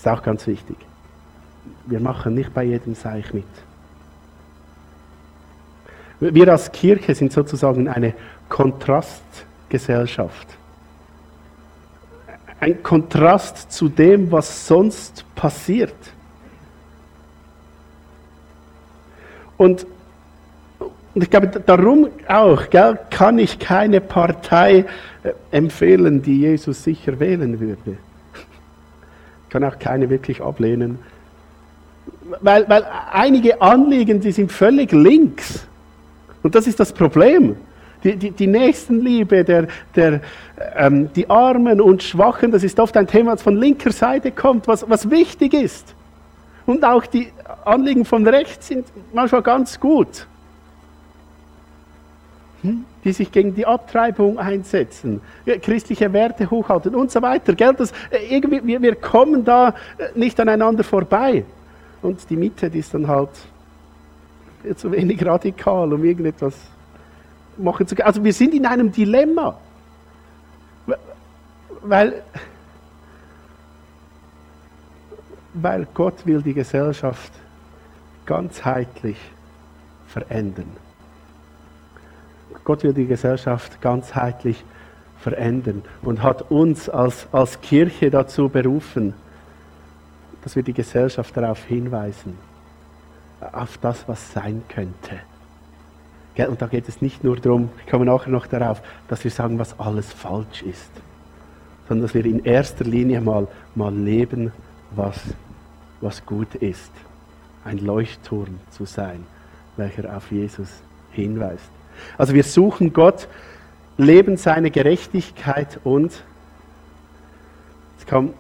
Ist 0.03 0.09
auch 0.09 0.23
ganz 0.25 0.49
wichtig. 0.49 0.77
Wir 1.87 2.01
machen 2.01 2.35
nicht 2.35 2.53
bei 2.53 2.65
jedem 2.65 2.97
Seich 2.97 3.33
mit. 3.33 3.45
Wir 6.19 6.49
als 6.49 6.73
Kirche 6.73 7.15
sind 7.15 7.33
sozusagen 7.33 7.87
eine 7.87 8.12
Kontrastgesellschaft. 8.49 10.49
Ein 12.59 12.83
Kontrast 12.83 13.71
zu 13.71 13.88
dem, 13.88 14.33
was 14.33 14.67
sonst 14.67 15.25
passiert. 15.37 15.95
Und, 19.57 19.87
und 21.15 21.23
ich 21.23 21.31
glaube, 21.31 21.47
darum 21.47 22.09
auch 22.27 22.69
gell, 22.71 22.99
kann 23.09 23.38
ich 23.38 23.61
keine 23.61 24.01
Partei 24.01 24.85
äh, 25.23 25.33
empfehlen, 25.53 26.23
die 26.23 26.41
Jesus 26.41 26.83
sicher 26.83 27.21
wählen 27.21 27.61
würde. 27.61 27.99
Kann 29.53 29.65
auch 29.65 29.79
keine 29.79 30.09
wirklich 30.09 30.41
ablehnen. 30.41 30.99
Weil, 32.41 32.67
weil 32.71 32.87
einige 33.12 33.61
Anliegen, 33.61 34.19
die 34.19 34.33
sind 34.33 34.51
völlig 34.51 34.93
links. 34.93 35.67
Und 36.43 36.55
das 36.55 36.67
ist 36.67 36.81
das 36.81 36.91
Problem. 36.91 37.57
Die, 38.03 38.17
die, 38.17 38.31
die 38.31 38.47
Nächstenliebe, 38.47 39.45
der, 39.45 39.69
der, 39.95 40.23
ähm, 40.75 41.12
die 41.12 41.29
Armen 41.29 41.83
und 41.83 42.03
Schwachen, 42.03 42.51
das 42.51 42.65
ist 42.65 42.81
oft 42.81 42.97
ein 42.97 43.07
Thema, 43.07 43.33
das 43.33 43.43
von 43.43 43.59
linker 43.59 43.93
Seite 43.93 44.33
kommt, 44.33 44.67
was, 44.67 44.88
was 44.88 45.11
wichtig 45.11 45.53
ist. 45.53 45.95
Und 46.65 46.83
auch 46.83 47.05
die 47.05 47.31
Anliegen 47.67 48.07
von 48.07 48.27
rechts 48.27 48.69
sind 48.69 48.87
manchmal 49.12 49.43
ganz 49.43 49.79
gut. 49.79 50.27
Hm? 52.62 52.85
Die 53.05 53.12
sich 53.12 53.33
gegen 53.33 53.55
die 53.55 53.66
Abtreibung 53.66 54.38
einsetzen, 54.38 55.20
christliche 55.62 56.12
Werte 56.12 56.48
hochhalten 56.51 56.94
und 56.94 57.11
so 57.11 57.20
weiter. 57.20 57.55
Gell? 57.55 57.75
Das, 57.75 57.92
äh, 58.11 58.37
irgendwie, 58.37 58.64
wir, 58.64 58.81
wir 58.81 58.94
kommen 58.94 59.44
da 59.44 59.75
äh, 59.98 60.09
nicht 60.14 60.38
aneinander 60.38 60.85
vorbei. 60.85 61.44
Und 62.01 62.29
die 62.31 62.37
Mitte, 62.37 62.70
die 62.70 62.79
ist 62.79 62.94
dann 62.94 63.09
halt 63.09 63.31
zu 64.77 64.92
wenig 64.92 65.25
radikal, 65.25 65.92
um 65.92 66.05
irgendetwas 66.05 66.55
machen 67.57 67.87
zu 67.87 67.96
können. 67.96 68.07
Also 68.07 68.22
wir 68.22 68.33
sind 68.33 68.55
in 68.55 68.66
einem 68.66 68.92
Dilemma. 68.92 69.59
Weil 71.83 72.22
weil 75.55 75.87
Gott 75.92 76.25
will 76.27 76.42
die 76.42 76.55
Gesellschaft 76.55 77.33
ganzheitlich 78.25 79.18
verändern. 80.07 80.70
Gott 82.64 82.83
will 82.85 82.92
die 82.92 83.07
Gesellschaft 83.07 83.81
ganzheitlich 83.81 84.64
verändern 85.18 85.83
und 86.03 86.22
hat 86.22 86.51
uns 86.51 86.88
als, 86.88 87.27
als 87.33 87.61
Kirche 87.61 88.11
dazu 88.11 88.48
berufen, 88.48 89.14
dass 90.42 90.57
wir 90.57 90.62
die 90.62 90.72
Gesellschaft 90.72 91.37
darauf 91.37 91.64
hinweisen, 91.64 92.37
auf 93.53 93.79
das, 93.79 94.07
was 94.09 94.33
sein 94.33 94.62
könnte. 94.68 95.20
Und 96.48 96.62
da 96.62 96.66
geht 96.66 96.88
es 96.88 97.03
nicht 97.03 97.25
nur 97.25 97.37
darum, 97.37 97.70
ich 97.85 97.90
komme 97.90 98.05
nachher 98.05 98.31
noch 98.31 98.46
darauf, 98.46 98.83
dass 99.09 99.22
wir 99.22 99.31
sagen, 99.31 99.59
was 99.59 99.79
alles 99.79 100.12
falsch 100.12 100.62
ist, 100.62 100.90
sondern 101.88 102.07
dass 102.07 102.14
wir 102.14 102.25
in 102.25 102.44
erster 102.44 102.85
Linie 102.85 103.20
mal, 103.20 103.46
mal 103.75 103.94
leben, 103.94 104.53
was, 104.92 105.20
was 106.01 106.25
gut 106.25 106.55
ist. 106.57 106.90
Ein 107.64 107.79
Leuchtturm 107.79 108.59
zu 108.70 108.87
sein, 108.87 109.25
welcher 109.77 110.16
auf 110.16 110.33
Jesus 110.33 110.68
hinweist. 111.12 111.70
Also 112.19 112.35
wir 112.35 112.45
suchen 112.45 112.93
Gott, 112.93 113.29
leben 113.97 114.37
seine 114.37 114.71
Gerechtigkeit 114.71 115.81
und 115.85 116.12
es 117.99 118.07
kommt 118.07 118.35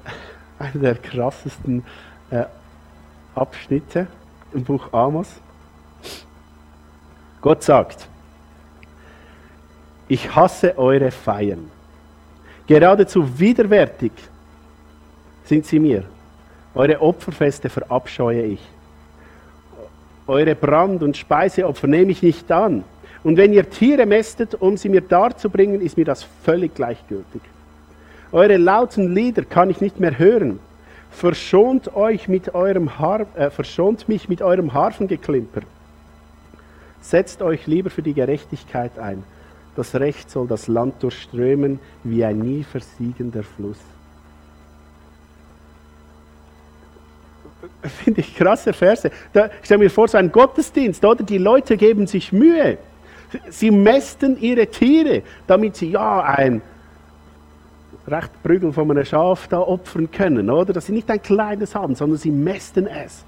einer 0.58 0.82
der 0.82 0.94
krassesten 0.96 1.84
äh, 2.30 2.44
Abschnitte 3.34 4.06
im 4.52 4.64
Buch 4.64 4.92
Amos. 4.92 5.28
Gott 7.40 7.62
sagt, 7.62 8.08
ich 10.08 10.34
hasse 10.34 10.76
eure 10.78 11.10
Feiern. 11.10 11.70
Geradezu 12.66 13.38
widerwärtig 13.38 14.12
sind 15.44 15.66
sie 15.66 15.78
mir. 15.78 16.04
Eure 16.74 17.00
Opferfeste 17.00 17.68
verabscheue 17.68 18.42
ich. 18.42 18.60
Eure 20.26 20.54
Brand- 20.54 21.02
und 21.02 21.16
Speiseopfer 21.16 21.86
nehme 21.86 22.12
ich 22.12 22.22
nicht 22.22 22.50
an. 22.50 22.84
Und 23.24 23.36
wenn 23.36 23.52
ihr 23.52 23.68
Tiere 23.68 24.06
mästet, 24.06 24.54
um 24.54 24.76
sie 24.76 24.88
mir 24.88 25.00
darzubringen, 25.00 25.80
ist 25.80 25.96
mir 25.96 26.04
das 26.04 26.24
völlig 26.44 26.74
gleichgültig. 26.74 27.42
Eure 28.32 28.56
lauten 28.56 29.14
Lieder 29.14 29.44
kann 29.44 29.70
ich 29.70 29.80
nicht 29.80 30.00
mehr 30.00 30.18
hören. 30.18 30.58
Verschont, 31.10 31.94
euch 31.94 32.26
mit 32.26 32.54
eurem 32.54 32.98
Har 32.98 33.26
äh, 33.36 33.50
verschont 33.50 34.08
mich 34.08 34.28
mit 34.28 34.40
eurem 34.42 34.72
Harfengeklimper. 34.72 35.60
Setzt 37.00 37.42
euch 37.42 37.66
lieber 37.66 37.90
für 37.90 38.02
die 38.02 38.14
Gerechtigkeit 38.14 38.98
ein. 38.98 39.22
Das 39.76 39.94
Recht 39.94 40.30
soll 40.30 40.46
das 40.46 40.68
Land 40.68 41.02
durchströmen 41.02 41.80
wie 42.04 42.24
ein 42.24 42.38
nie 42.38 42.64
versiegender 42.64 43.42
Fluss. 43.42 43.78
finde 47.88 48.20
ich 48.20 48.34
krasse 48.34 48.72
Verse. 48.72 49.10
Da 49.32 49.50
stell 49.62 49.78
mir 49.78 49.90
vor, 49.90 50.08
so 50.08 50.18
ein 50.18 50.30
Gottesdienst, 50.30 51.04
oder? 51.04 51.22
Die 51.22 51.38
Leute 51.38 51.76
geben 51.76 52.06
sich 52.06 52.32
Mühe. 52.32 52.78
Sie 53.50 53.70
mästen 53.70 54.40
ihre 54.40 54.66
Tiere, 54.66 55.22
damit 55.46 55.76
sie 55.76 55.90
ja 55.90 56.22
ein 56.22 56.62
recht 58.06 58.42
Prügel 58.42 58.72
von 58.72 58.90
einem 58.90 59.04
Schaf 59.04 59.48
da 59.48 59.60
opfern 59.60 60.10
können, 60.10 60.50
oder? 60.50 60.72
Dass 60.72 60.86
sie 60.86 60.92
nicht 60.92 61.10
ein 61.10 61.22
kleines 61.22 61.74
haben, 61.74 61.94
sondern 61.94 62.18
sie 62.18 62.30
mästen 62.30 62.86
es. 62.86 63.24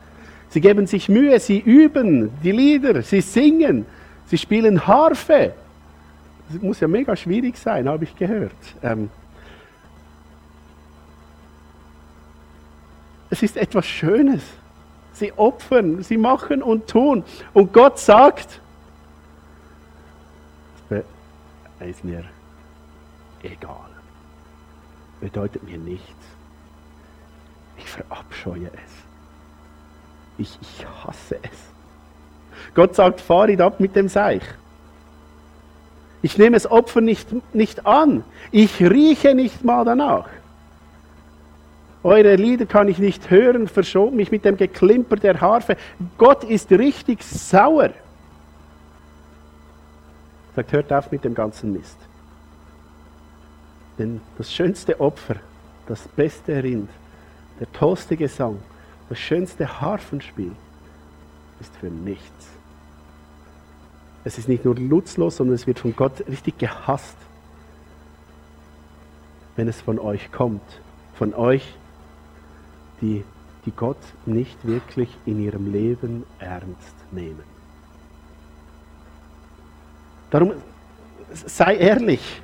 Sie 0.51 0.61
geben 0.61 0.87
sich 0.87 1.09
Mühe, 1.09 1.39
sie 1.41 1.59
üben 1.59 2.31
die 2.43 2.53
Lieder, 2.53 3.03
sie 3.03 3.21
singen, 3.21 3.87
sie 4.27 4.39
spielen 4.39 4.87
Harfe. 4.87 5.53
Das 6.49 6.61
muss 6.61 6.81
ja 6.81 6.89
mega 6.89 7.17
schwierig 7.17 7.57
sein, 7.57 7.89
habe 7.89 8.05
ich 8.05 8.15
gehört. 8.17 8.53
Ähm, 8.83 9.11
Es 13.35 13.43
ist 13.43 13.57
etwas 13.57 13.85
Schönes. 13.85 14.43
Sie 15.13 15.33
opfern, 15.33 16.05
sie 16.05 16.17
machen 16.17 16.63
und 16.63 16.87
tun. 16.87 17.25
Und 17.53 17.73
Gott 17.73 17.99
sagt, 17.99 18.61
das 20.89 21.03
ist 21.85 22.05
mir 22.05 22.25
egal. 23.43 23.91
Bedeutet 25.21 25.63
mir 25.63 25.79
nichts. 25.79 26.27
Ich 27.79 27.87
verabscheue 27.87 28.71
es. 28.73 28.93
Ich, 30.39 30.59
ich 30.61 30.87
hasse 30.87 31.39
es. 31.43 31.59
Gott 32.75 32.95
sagt, 32.95 33.21
fahr 33.21 33.49
ihn 33.49 33.61
ab 33.61 33.81
mit 33.81 33.95
dem 33.95 34.09
Seich. 34.09 34.43
Ich 36.23 36.39
nehme 36.39 36.57
das 36.57 36.71
Opfer 36.71 37.01
nicht, 37.01 37.29
nicht 37.55 37.87
an. 37.87 38.25
Ich 38.51 38.81
rieche 38.81 39.35
nicht 39.35 39.63
mal 39.63 39.85
danach. 39.85 40.29
Eure 42.03 42.37
Lieder 42.37 42.67
kann 42.67 42.89
ich 42.89 42.99
nicht 42.99 43.31
hören, 43.31 43.69
verschont 43.69 44.15
mich 44.15 44.31
mit 44.31 44.45
dem 44.45 44.57
Geklimper 44.57 45.17
der 45.17 45.41
Harfe. 45.41 45.77
Gott 46.19 46.45
ist 46.45 46.71
richtig 46.71 47.23
sauer. 47.23 47.91
Sagt, 50.57 50.73
hört 50.73 50.93
auf 50.93 51.11
mit 51.11 51.25
dem 51.25 51.35
ganzen 51.35 51.73
Mist. 51.73 51.99
Denn 53.99 54.21
das 54.39 54.53
schönste 54.53 55.01
Opfer, 55.01 55.37
das 55.87 56.07
beste 56.09 56.63
Rind, 56.63 56.91
der 57.61 57.71
tollste 57.73 58.17
Gesang, 58.17 58.59
das 59.09 59.19
schönste 59.19 59.81
Harfenspiel 59.81 60.53
ist 61.61 61.75
für 61.77 61.91
nichts. 61.91 62.49
Es 64.25 64.39
ist 64.39 64.49
nicht 64.49 64.65
nur 64.65 64.75
nutzlos, 64.75 65.37
sondern 65.37 65.55
es 65.55 65.67
wird 65.67 65.79
von 65.79 65.95
Gott 65.95 66.27
richtig 66.27 66.59
gehasst, 66.59 67.17
wenn 69.57 69.69
es 69.69 69.81
von 69.81 69.99
euch 69.99 70.33
kommt. 70.33 70.81
Von 71.15 71.35
euch, 71.35 71.75
die, 73.01 73.23
die 73.67 73.71
Gott 73.71 73.99
nicht 74.27 74.67
wirklich 74.67 75.17
in 75.27 75.41
ihrem 75.41 75.71
Leben 75.71 76.25
ernst 76.39 76.95
nehmen. 77.13 77.54
Darum 80.35 80.51
sei 81.33 81.77
ehrlich. 81.77 82.43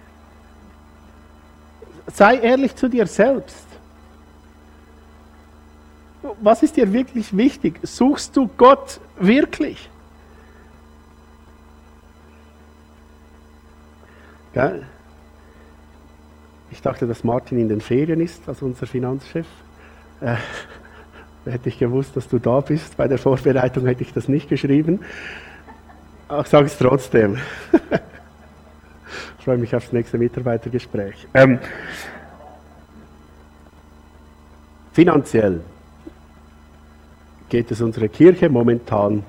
Sei 2.07 2.37
ehrlich 2.37 2.77
zu 2.77 2.89
dir 2.89 3.05
selbst. 3.05 3.67
Was 6.41 6.63
ist 6.63 6.77
dir 6.77 6.93
wirklich 6.93 7.37
wichtig? 7.37 7.81
Suchst 7.83 8.37
du 8.37 8.47
Gott 8.47 9.01
wirklich? 9.19 9.91
Ich 16.71 16.83
dachte, 16.83 17.09
dass 17.09 17.25
Martin 17.25 17.59
in 17.59 17.69
den 17.69 17.81
Ferien 17.81 18.21
ist, 18.21 18.49
als 18.49 18.63
unser 18.63 18.87
Finanzchef. 18.87 19.49
Äh, 20.21 20.37
hätte 21.45 21.69
ich 21.69 21.81
gewusst, 21.81 22.17
dass 22.17 22.29
du 22.29 22.39
da 22.39 22.61
bist. 22.61 22.97
Bei 22.97 23.09
der 23.09 23.19
Vorbereitung 23.19 23.85
hätte 23.87 24.05
ich 24.05 24.13
das 24.13 24.29
nicht 24.29 24.49
geschrieben. 24.49 25.01
Ich 26.39 26.47
sage 26.47 26.67
es 26.67 26.79
trotzdem. 26.79 27.39
ich 29.39 29.45
freue 29.45 29.59
mich 29.59 29.75
aufs 29.75 29.91
nächste 29.91 30.17
Mitarbeitergespräch. 30.17 31.27
Ähm, 31.35 31.59
finanziell 34.93 35.61
geht 37.49 37.73
es 37.73 37.81
unserer 37.81 38.07
Kirche 38.07 38.49
momentan 38.49 39.25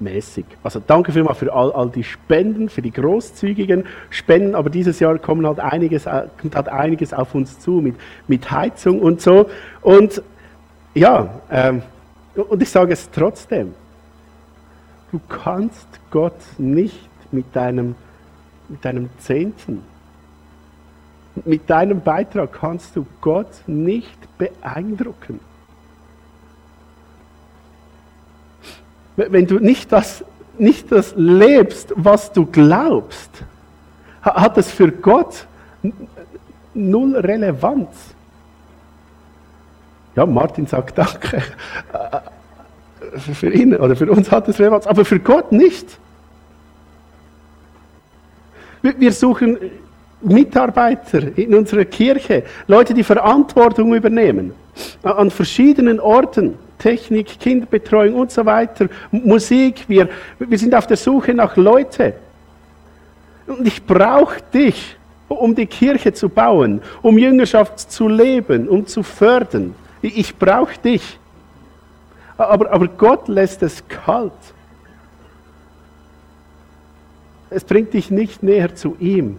mäßig. 0.00 0.44
Also 0.62 0.82
danke 0.86 1.12
vielmals 1.12 1.38
für 1.38 1.50
all, 1.50 1.72
all 1.72 1.88
die 1.88 2.04
Spenden, 2.04 2.68
für 2.68 2.82
die 2.82 2.92
großzügigen 2.92 3.84
Spenden, 4.10 4.54
aber 4.54 4.68
dieses 4.68 5.00
Jahr 5.00 5.18
kommt 5.18 5.46
halt 5.46 5.60
einiges, 5.60 6.04
kommt 6.04 6.54
halt 6.54 6.68
einiges 6.68 7.14
auf 7.14 7.34
uns 7.34 7.58
zu 7.58 7.80
mit, 7.80 7.96
mit 8.26 8.50
Heizung 8.50 9.00
und 9.00 9.22
so. 9.22 9.48
Und 9.80 10.22
ja, 10.94 11.40
ähm, 11.50 11.80
und 12.34 12.62
ich 12.62 12.68
sage 12.68 12.92
es 12.92 13.10
trotzdem, 13.10 13.74
du 15.10 15.20
kannst 15.28 15.88
Gott 16.10 16.38
nicht 16.58 17.08
mit 17.32 17.54
deinem, 17.54 17.94
mit 18.68 18.84
deinem 18.84 19.10
Zehnten, 19.18 19.82
mit 21.44 21.68
deinem 21.70 22.00
Beitrag 22.00 22.52
kannst 22.52 22.96
du 22.96 23.06
Gott 23.20 23.62
nicht 23.66 24.38
beeindrucken. 24.38 25.40
wenn 29.18 29.46
du 29.46 29.58
nicht 29.58 29.90
das, 29.90 30.24
nicht 30.58 30.92
das 30.92 31.12
lebst, 31.16 31.92
was 31.96 32.32
du 32.32 32.46
glaubst, 32.46 33.30
hat 34.22 34.56
es 34.58 34.70
für 34.70 34.92
Gott 34.92 35.46
null 36.72 37.16
Relevanz. 37.16 38.14
Ja, 40.14 40.24
Martin 40.24 40.66
sagt 40.66 40.98
Danke. 40.98 41.42
Für 43.34 43.50
ihn 43.50 43.74
oder 43.76 43.96
für 43.96 44.10
uns 44.10 44.30
hat 44.30 44.48
es 44.48 44.58
Relevanz, 44.58 44.86
aber 44.86 45.04
für 45.04 45.18
Gott 45.18 45.52
nicht. 45.52 45.98
Wir 48.82 49.12
suchen 49.12 49.58
Mitarbeiter 50.20 51.36
in 51.36 51.54
unserer 51.54 51.84
Kirche, 51.84 52.44
Leute, 52.66 52.94
die 52.94 53.04
Verantwortung 53.04 53.94
übernehmen, 53.94 54.52
an 55.02 55.30
verschiedenen 55.30 56.00
Orten, 56.00 56.54
Technik, 56.78 57.38
Kinderbetreuung 57.38 58.14
und 58.14 58.30
so 58.30 58.44
weiter, 58.44 58.88
Musik, 59.10 59.84
wir, 59.88 60.08
wir 60.38 60.58
sind 60.58 60.74
auf 60.74 60.86
der 60.86 60.96
Suche 60.96 61.34
nach 61.34 61.56
Leuten. 61.56 62.12
Und 63.46 63.66
ich 63.66 63.84
brauche 63.84 64.36
dich, 64.52 64.96
um 65.28 65.54
die 65.54 65.66
Kirche 65.66 66.12
zu 66.12 66.28
bauen, 66.28 66.80
um 67.02 67.18
Jüngerschaft 67.18 67.90
zu 67.90 68.08
leben, 68.08 68.68
um 68.68 68.86
zu 68.86 69.02
fördern. 69.02 69.74
Ich 70.02 70.36
brauche 70.36 70.78
dich. 70.78 71.18
Aber, 72.38 72.70
aber 72.70 72.86
Gott 72.86 73.26
lässt 73.26 73.62
es 73.62 73.86
kalt. 73.88 74.32
Es 77.50 77.64
bringt 77.64 77.92
dich 77.92 78.10
nicht 78.10 78.42
näher 78.42 78.74
zu 78.74 78.96
ihm, 79.00 79.38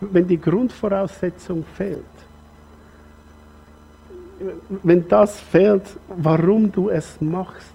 wenn 0.00 0.26
die 0.26 0.40
Grundvoraussetzung 0.40 1.64
fehlt. 1.76 2.04
Wenn 4.82 5.06
das 5.06 5.38
fehlt, 5.38 5.84
warum 6.08 6.72
du 6.72 6.88
es 6.88 7.20
machst. 7.20 7.70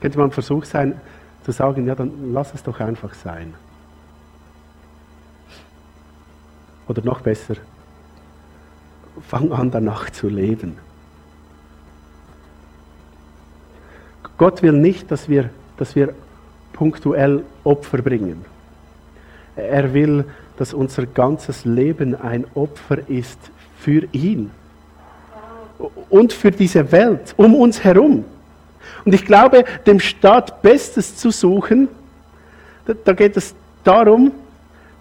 Könnte 0.00 0.18
man 0.18 0.30
ein 0.30 0.32
sein, 0.64 1.00
zu 1.42 1.50
sagen, 1.50 1.86
ja, 1.86 1.96
dann 1.96 2.32
lass 2.32 2.54
es 2.54 2.62
doch 2.62 2.78
einfach 2.78 3.14
sein. 3.14 3.54
Oder 6.86 7.02
noch 7.02 7.20
besser, 7.22 7.56
fang 9.26 9.50
an 9.50 9.72
danach 9.72 10.10
zu 10.10 10.28
leben. 10.28 10.85
Gott 14.38 14.62
will 14.62 14.72
nicht, 14.72 15.10
dass 15.10 15.28
wir, 15.28 15.50
dass 15.76 15.96
wir 15.96 16.14
punktuell 16.72 17.42
Opfer 17.64 17.98
bringen. 17.98 18.44
Er 19.56 19.92
will, 19.94 20.24
dass 20.58 20.74
unser 20.74 21.06
ganzes 21.06 21.64
Leben 21.64 22.14
ein 22.14 22.46
Opfer 22.54 23.08
ist 23.08 23.38
für 23.78 24.06
ihn 24.12 24.50
und 26.10 26.32
für 26.32 26.50
diese 26.50 26.90
Welt 26.92 27.34
um 27.36 27.54
uns 27.54 27.82
herum. 27.82 28.24
Und 29.04 29.14
ich 29.14 29.24
glaube, 29.24 29.64
dem 29.86 30.00
Staat 30.00 30.62
Bestes 30.62 31.16
zu 31.16 31.30
suchen, 31.30 31.88
da 33.04 33.12
geht 33.12 33.36
es 33.36 33.54
darum, 33.82 34.32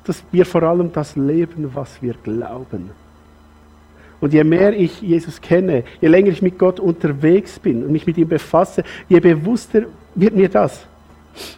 dass 0.06 0.24
wir 0.32 0.46
vor 0.46 0.64
allem 0.64 0.92
das 0.92 1.16
leben, 1.16 1.72
was 1.74 2.02
wir 2.02 2.14
glauben. 2.14 2.92
Und 4.22 4.34
je 4.34 4.44
mehr 4.44 4.74
ich 4.74 5.02
Jesus 5.02 5.42
kenne, 5.42 5.84
je 6.02 6.08
länger 6.08 6.30
ich 6.30 6.42
mit 6.42 6.58
Gott 6.58 6.80
unterwegs 6.80 7.60
bin 7.60 7.84
und 7.84 7.92
mich 7.92 8.08
mit 8.08 8.18
ihm 8.18 8.28
befasse, 8.28 8.84
je 9.10 9.20
bewusster 9.20 9.84
wird 10.16 10.36
mir 10.36 10.50
das. 10.50 10.86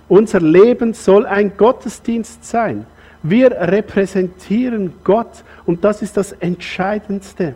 Unser 0.07 0.39
Leben 0.39 0.93
soll 0.93 1.25
ein 1.25 1.55
Gottesdienst 1.55 2.45
sein. 2.45 2.85
Wir 3.23 3.51
repräsentieren 3.51 4.93
Gott 5.03 5.43
und 5.65 5.83
das 5.83 6.01
ist 6.01 6.17
das 6.17 6.31
Entscheidendste. 6.33 7.53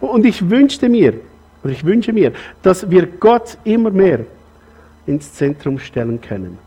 Und 0.00 0.26
ich 0.26 0.50
wünschte 0.50 0.88
mir, 0.88 1.14
oder 1.62 1.72
ich 1.72 1.84
wünsche 1.84 2.12
mir, 2.12 2.32
dass 2.62 2.90
wir 2.90 3.06
Gott 3.06 3.58
immer 3.64 3.90
mehr 3.90 4.20
ins 5.06 5.32
Zentrum 5.32 5.78
stellen 5.78 6.20
können. 6.20 6.58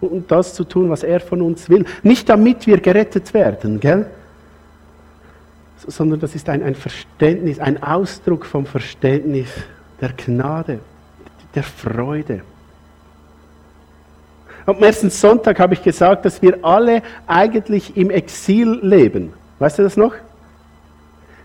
Und 0.00 0.30
das 0.30 0.54
zu 0.54 0.64
tun, 0.64 0.90
was 0.90 1.02
er 1.02 1.20
von 1.20 1.40
uns 1.40 1.68
will. 1.70 1.84
Nicht 2.02 2.28
damit 2.28 2.66
wir 2.66 2.78
gerettet 2.78 3.32
werden, 3.32 3.80
gell? 3.80 4.06
Sondern 5.86 6.20
das 6.20 6.34
ist 6.34 6.48
ein, 6.48 6.62
ein 6.62 6.74
Verständnis, 6.74 7.58
ein 7.58 7.82
Ausdruck 7.82 8.46
vom 8.46 8.66
Verständnis 8.66 9.48
der 10.00 10.12
Gnade 10.12 10.80
der 11.54 11.62
Freude. 11.62 12.42
Am 14.66 14.82
ersten 14.82 15.10
Sonntag 15.10 15.58
habe 15.60 15.74
ich 15.74 15.82
gesagt, 15.82 16.24
dass 16.24 16.40
wir 16.40 16.64
alle 16.64 17.02
eigentlich 17.26 17.96
im 17.96 18.10
Exil 18.10 18.78
leben. 18.82 19.32
Weißt 19.58 19.78
du 19.78 19.82
das 19.82 19.96
noch? 19.96 20.14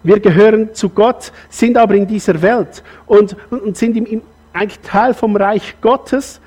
Wir 0.03 0.19
gehören 0.19 0.73
zu 0.73 0.89
Gott, 0.89 1.33
sind 1.49 1.77
aber 1.77 1.95
in 1.95 2.07
dieser 2.07 2.41
Welt 2.41 2.83
und, 3.05 3.35
und 3.51 3.75
sind 3.77 3.97
im, 3.97 4.05
im, 4.05 4.21
eigentlich 4.53 4.79
Teil 4.79 5.13
vom 5.13 5.35
Reich 5.35 5.75
Gottes 5.81 6.39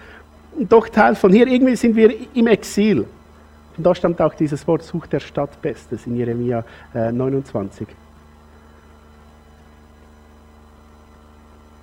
doch 0.58 0.88
Teil 0.88 1.14
von 1.14 1.32
hier. 1.32 1.46
Irgendwie 1.46 1.76
sind 1.76 1.96
wir 1.96 2.14
im 2.34 2.46
Exil. 2.46 3.06
Und 3.82 3.86
da 3.86 3.96
stammt 3.96 4.20
auch 4.20 4.34
dieses 4.34 4.68
Wort, 4.68 4.84
Such 4.84 5.08
der 5.08 5.18
Stadt 5.18 5.60
Bestes 5.60 6.06
in 6.06 6.14
Jeremia 6.14 6.64
äh, 6.94 7.10
29. 7.10 7.88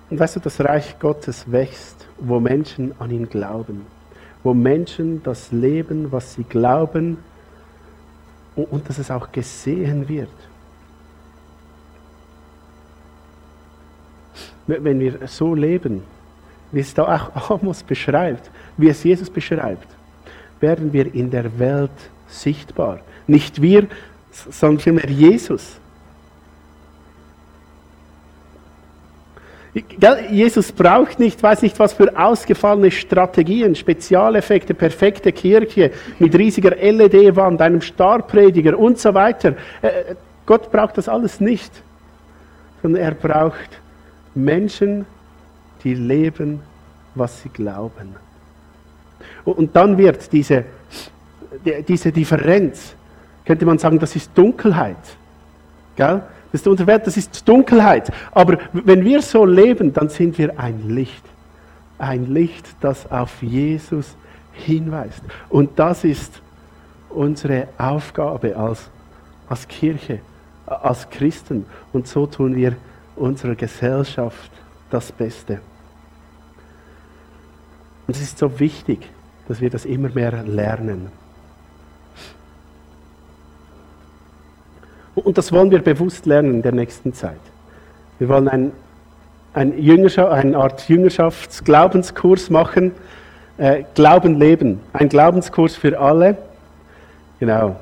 Und 0.08 0.18
weißt 0.18 0.36
du, 0.36 0.40
das 0.40 0.58
Reich 0.60 0.98
Gottes 0.98 1.52
wächst, 1.52 2.08
wo 2.18 2.40
Menschen 2.40 2.94
an 2.98 3.10
ihn 3.10 3.28
glauben, 3.28 3.84
wo 4.42 4.54
Menschen 4.54 5.22
das 5.22 5.52
leben, 5.52 6.10
was 6.10 6.32
sie 6.32 6.44
glauben 6.44 7.18
und 8.56 8.88
dass 8.88 8.96
es 8.96 9.10
auch 9.10 9.30
gesehen 9.30 10.08
wird. 10.08 10.30
Wenn 14.66 15.00
wir 15.00 15.28
so 15.28 15.54
leben, 15.54 16.02
wie 16.72 16.80
es 16.80 16.94
da 16.94 17.30
auch 17.36 17.50
Amos 17.50 17.82
beschreibt, 17.82 18.50
wie 18.78 18.88
es 18.88 19.04
Jesus 19.04 19.28
beschreibt, 19.28 19.99
werden 20.60 20.92
wir 20.92 21.14
in 21.14 21.30
der 21.30 21.58
Welt 21.58 21.90
sichtbar. 22.28 23.00
Nicht 23.26 23.60
wir, 23.60 23.86
sondern 24.30 24.80
vielmehr 24.80 25.10
Jesus. 25.10 25.76
Jesus 30.30 30.72
braucht 30.72 31.20
nicht, 31.20 31.40
weiß 31.40 31.62
nicht 31.62 31.78
was 31.78 31.92
für 31.92 32.18
ausgefallene 32.18 32.90
Strategien, 32.90 33.76
Spezialeffekte, 33.76 34.74
perfekte 34.74 35.30
Kirche 35.30 35.92
mit 36.18 36.34
riesiger 36.34 36.70
LED-Wand, 36.70 37.62
einem 37.62 37.80
Starprediger 37.80 38.76
und 38.76 38.98
so 38.98 39.14
weiter. 39.14 39.54
Gott 40.44 40.72
braucht 40.72 40.98
das 40.98 41.08
alles 41.08 41.40
nicht, 41.40 41.70
sondern 42.82 43.00
er 43.00 43.14
braucht 43.14 43.78
Menschen, 44.34 45.06
die 45.84 45.94
leben, 45.94 46.60
was 47.14 47.42
sie 47.42 47.48
glauben. 47.48 48.16
Und 49.52 49.74
dann 49.74 49.96
wird 49.98 50.32
diese, 50.32 50.64
diese 51.86 52.12
Differenz, 52.12 52.94
könnte 53.44 53.66
man 53.66 53.78
sagen, 53.78 53.98
das 53.98 54.16
ist 54.16 54.30
Dunkelheit. 54.34 54.96
Gell? 55.96 56.22
Das 56.52 56.62
ist 56.62 56.66
unsere 56.66 56.86
Welt, 56.86 57.06
das 57.06 57.16
ist 57.16 57.48
Dunkelheit. 57.48 58.10
Aber 58.32 58.58
wenn 58.72 59.04
wir 59.04 59.22
so 59.22 59.44
leben, 59.44 59.92
dann 59.92 60.08
sind 60.08 60.36
wir 60.38 60.58
ein 60.58 60.88
Licht. 60.88 61.24
Ein 61.98 62.26
Licht, 62.32 62.66
das 62.80 63.10
auf 63.10 63.42
Jesus 63.42 64.16
hinweist. 64.52 65.22
Und 65.48 65.78
das 65.78 66.04
ist 66.04 66.40
unsere 67.10 67.68
Aufgabe 67.78 68.56
als, 68.56 68.90
als 69.48 69.68
Kirche, 69.68 70.20
als 70.66 71.08
Christen. 71.10 71.66
Und 71.92 72.08
so 72.08 72.26
tun 72.26 72.56
wir 72.56 72.76
unserer 73.16 73.54
Gesellschaft 73.54 74.50
das 74.90 75.12
Beste. 75.12 75.60
Und 78.06 78.16
es 78.16 78.22
ist 78.22 78.38
so 78.38 78.58
wichtig, 78.58 79.08
dass 79.50 79.60
wir 79.60 79.68
das 79.68 79.84
immer 79.84 80.10
mehr 80.10 80.44
lernen. 80.44 81.08
Und 85.16 85.36
das 85.38 85.50
wollen 85.50 85.72
wir 85.72 85.80
bewusst 85.80 86.24
lernen 86.24 86.54
in 86.54 86.62
der 86.62 86.70
nächsten 86.70 87.12
Zeit. 87.14 87.40
Wir 88.20 88.28
wollen 88.28 88.46
ein, 88.46 88.70
ein 89.52 89.72
eine 89.72 90.56
Art 90.56 90.88
Jüngerschaftsglaubenskurs 90.88 92.48
machen. 92.48 92.92
Äh, 93.58 93.82
Glauben 93.96 94.38
leben. 94.38 94.78
Ein 94.92 95.08
Glaubenskurs 95.08 95.74
für 95.74 95.98
alle. 95.98 96.38
Genau. 97.40 97.74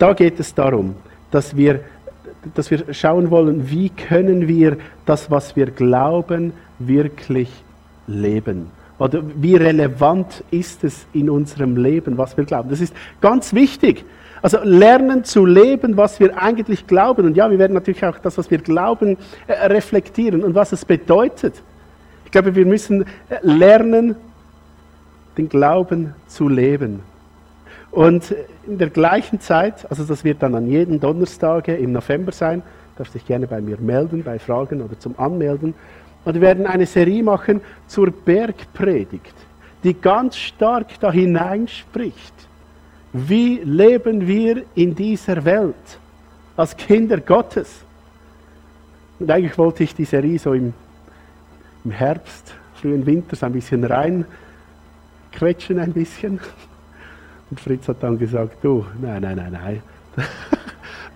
Da 0.00 0.14
geht 0.14 0.40
es 0.40 0.52
darum, 0.52 0.96
dass 1.30 1.56
wir, 1.56 1.78
dass 2.56 2.72
wir 2.72 2.92
schauen 2.92 3.30
wollen, 3.30 3.70
wie 3.70 3.90
können 3.90 4.48
wir 4.48 4.78
das, 5.06 5.30
was 5.30 5.54
wir 5.54 5.66
glauben, 5.70 6.52
wirklich 6.80 7.52
leben. 8.08 8.76
Oder 8.98 9.22
wie 9.36 9.54
relevant 9.54 10.42
ist 10.50 10.82
es 10.82 11.06
in 11.12 11.30
unserem 11.30 11.76
Leben, 11.76 12.18
was 12.18 12.36
wir 12.36 12.44
glauben. 12.44 12.68
Das 12.68 12.80
ist 12.80 12.94
ganz 13.20 13.54
wichtig. 13.54 14.04
Also 14.42 14.58
lernen 14.62 15.24
zu 15.24 15.44
leben, 15.44 15.96
was 15.96 16.20
wir 16.20 16.40
eigentlich 16.40 16.86
glauben. 16.86 17.26
Und 17.26 17.36
ja, 17.36 17.50
wir 17.50 17.58
werden 17.58 17.74
natürlich 17.74 18.04
auch 18.04 18.18
das, 18.18 18.38
was 18.38 18.50
wir 18.50 18.58
glauben, 18.58 19.16
äh, 19.46 19.52
reflektieren 19.66 20.44
und 20.44 20.54
was 20.54 20.72
es 20.72 20.84
bedeutet. 20.84 21.54
Ich 22.24 22.30
glaube, 22.30 22.54
wir 22.54 22.66
müssen 22.66 23.02
äh, 23.02 23.06
lernen, 23.42 24.16
den 25.36 25.48
Glauben 25.48 26.14
zu 26.26 26.48
leben. 26.48 27.00
Und 27.90 28.34
in 28.66 28.78
der 28.78 28.90
gleichen 28.90 29.40
Zeit, 29.40 29.90
also 29.90 30.04
das 30.04 30.24
wird 30.24 30.42
dann 30.42 30.54
an 30.54 30.66
jeden 30.68 31.00
Donnerstag 31.00 31.68
im 31.68 31.92
November 31.92 32.32
sein, 32.32 32.62
darfst 32.96 33.14
dich 33.14 33.24
gerne 33.24 33.46
bei 33.46 33.60
mir 33.60 33.78
melden, 33.78 34.22
bei 34.24 34.38
Fragen 34.38 34.82
oder 34.82 34.98
zum 34.98 35.18
Anmelden. 35.18 35.74
Und 36.28 36.34
wir 36.34 36.42
werden 36.42 36.66
eine 36.66 36.84
Serie 36.84 37.22
machen 37.22 37.62
zur 37.86 38.10
Bergpredigt, 38.10 39.34
die 39.82 39.94
ganz 39.94 40.36
stark 40.36 41.00
da 41.00 41.10
hineinspricht 41.10 42.38
wie 43.12 43.60
leben 43.64 44.26
wir 44.26 44.64
in 44.74 44.94
dieser 44.94 45.44
Welt 45.44 45.98
als 46.56 46.76
Kinder 46.76 47.20
Gottes? 47.20 47.82
Und 49.18 49.30
eigentlich 49.30 49.56
wollte 49.56 49.84
ich 49.84 49.94
die 49.94 50.04
Serie 50.04 50.38
so 50.38 50.52
im, 50.52 50.74
im 51.84 51.90
Herbst, 51.90 52.54
frühen 52.74 53.04
Winter 53.06 53.34
so 53.34 53.46
ein 53.46 53.52
bisschen 53.52 53.82
reinquetschen, 53.84 55.78
ein 55.78 55.92
bisschen. 55.92 56.38
Und 57.50 57.60
Fritz 57.60 57.88
hat 57.88 58.02
dann 58.02 58.18
gesagt, 58.18 58.62
du, 58.62 58.84
nein, 59.00 59.22
nein, 59.22 59.36
nein, 59.36 59.52
nein. 59.52 59.82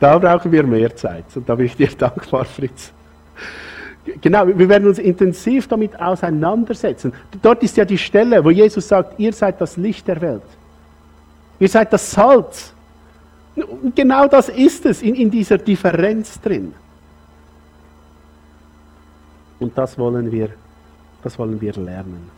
da 0.01 0.19
brauchen 0.19 0.51
wir 0.51 0.63
mehr 0.63 0.97
Zeit. 0.97 1.27
Und 1.35 1.49
da 1.49 1.55
bin 1.55 1.67
ich 1.67 1.77
dir 1.77 1.89
dankbar, 1.99 2.47
Fritz. 2.47 2.93
Genau, 4.05 4.47
wir 4.47 4.69
werden 4.69 4.89
uns 4.89 4.99
intensiv 4.99 5.69
damit 5.69 5.99
auseinandersetzen. 6.01 7.13
Dort 7.41 7.63
ist 7.63 7.77
ja 7.77 7.85
die 7.85 7.99
Stelle, 7.99 8.45
wo 8.45 8.51
Jesus 8.51 8.89
sagt, 8.89 9.19
ihr 9.19 9.33
seid 9.33 9.61
das 9.61 9.77
Licht 9.77 10.09
der 10.09 10.21
Welt. 10.21 10.43
Ihr 11.61 11.69
seid 11.69 11.93
das 11.93 12.11
Salz. 12.11 12.75
Und 13.55 13.95
genau 13.95 14.27
das 14.27 14.49
ist 14.49 14.87
es 14.87 15.03
in, 15.03 15.15
in 15.15 15.31
dieser 15.31 15.59
Differenz 15.59 16.41
drin. 16.41 16.75
Und 19.61 19.79
das 19.79 19.97
wollen 19.97 20.33
wir, 20.33 20.49
das 21.23 21.39
wollen 21.39 21.61
wir 21.61 21.73
lernen. 21.75 22.29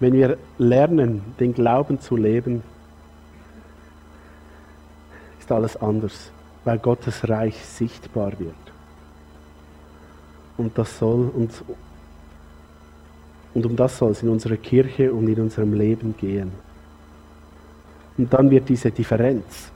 Wenn 0.00 0.14
wir 0.14 0.36
lernen, 0.58 1.22
den 1.38 1.54
Glauben 1.54 2.00
zu 2.00 2.16
leben, 2.16 2.64
ist 5.38 5.52
alles 5.52 5.76
anders 5.76 6.32
weil 6.64 6.78
Gottes 6.78 7.28
Reich 7.28 7.56
sichtbar 7.64 8.32
wird. 8.38 8.54
Und 10.56 10.76
das 10.78 10.98
soll 10.98 11.28
uns 11.28 11.62
und 13.54 13.66
um 13.66 13.76
das 13.76 13.98
soll 13.98 14.12
es 14.12 14.22
in 14.22 14.28
unserer 14.28 14.56
Kirche 14.56 15.12
und 15.12 15.28
in 15.28 15.40
unserem 15.40 15.74
Leben 15.74 16.16
gehen. 16.16 16.52
Und 18.16 18.32
dann 18.32 18.50
wird 18.50 18.68
diese 18.68 18.90
Differenz 18.90 19.70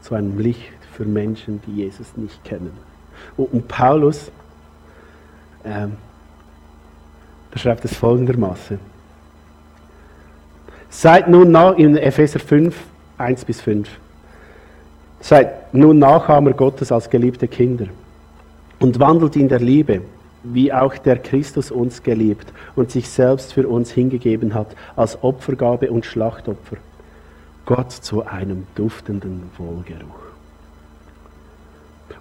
zu 0.00 0.14
einem 0.14 0.38
Licht 0.38 0.72
für 0.92 1.04
Menschen, 1.04 1.60
die 1.66 1.76
Jesus 1.76 2.16
nicht 2.16 2.42
kennen. 2.44 2.72
Und 3.36 3.68
Paulus, 3.68 4.30
ähm, 5.64 5.96
der 7.52 7.58
schreibt 7.58 7.84
es 7.84 7.94
folgendermaßen. 7.94 8.78
Seid 10.88 11.28
nun 11.28 11.50
nach 11.50 11.76
in 11.76 11.96
Epheser 11.96 12.38
5, 12.38 12.74
1 13.18 13.44
bis 13.44 13.60
5. 13.60 13.88
Seid 15.20 15.74
nun 15.74 15.98
Nachahmer 15.98 16.52
Gottes 16.52 16.92
als 16.92 17.10
geliebte 17.10 17.48
Kinder 17.48 17.86
und 18.78 18.98
wandelt 19.00 19.36
in 19.36 19.48
der 19.48 19.60
Liebe, 19.60 20.02
wie 20.44 20.72
auch 20.72 20.96
der 20.96 21.18
Christus 21.18 21.70
uns 21.70 22.02
geliebt 22.02 22.52
und 22.76 22.90
sich 22.90 23.08
selbst 23.08 23.52
für 23.52 23.68
uns 23.68 23.90
hingegeben 23.90 24.54
hat 24.54 24.76
als 24.96 25.22
Opfergabe 25.22 25.90
und 25.90 26.06
Schlachtopfer. 26.06 26.76
Gott 27.66 27.92
zu 27.92 28.24
einem 28.24 28.66
duftenden 28.76 29.50
Wohlgeruch. 29.58 30.27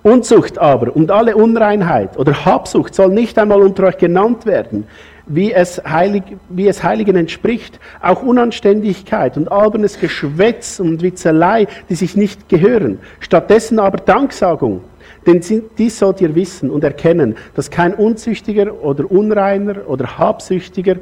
Unzucht 0.03 0.57
aber 0.57 0.95
und 0.95 1.11
alle 1.11 1.35
Unreinheit 1.35 2.17
oder 2.17 2.45
Habsucht 2.45 2.95
soll 2.95 3.09
nicht 3.09 3.37
einmal 3.37 3.61
unter 3.61 3.83
euch 3.83 3.97
genannt 3.97 4.45
werden, 4.45 4.87
wie 5.25 5.53
es, 5.53 5.81
heilig, 5.83 6.23
wie 6.49 6.67
es 6.67 6.83
Heiligen 6.83 7.15
entspricht, 7.15 7.79
auch 8.01 8.23
Unanständigkeit 8.23 9.37
und 9.37 9.51
albernes 9.51 9.99
Geschwätz 9.99 10.79
und 10.79 11.01
Witzelei, 11.01 11.67
die 11.89 11.95
sich 11.95 12.15
nicht 12.15 12.47
gehören. 12.47 12.99
Stattdessen 13.19 13.79
aber 13.79 13.97
Danksagung. 13.97 14.81
Denn 15.25 15.41
dies 15.77 15.99
sollt 15.99 16.21
ihr 16.21 16.33
wissen 16.35 16.69
und 16.69 16.85
erkennen, 16.85 17.35
dass 17.55 17.69
kein 17.69 17.93
Unzüchtiger 17.93 18.81
oder 18.81 19.11
Unreiner 19.11 19.87
oder 19.87 20.17
Habsüchtiger, 20.17 20.95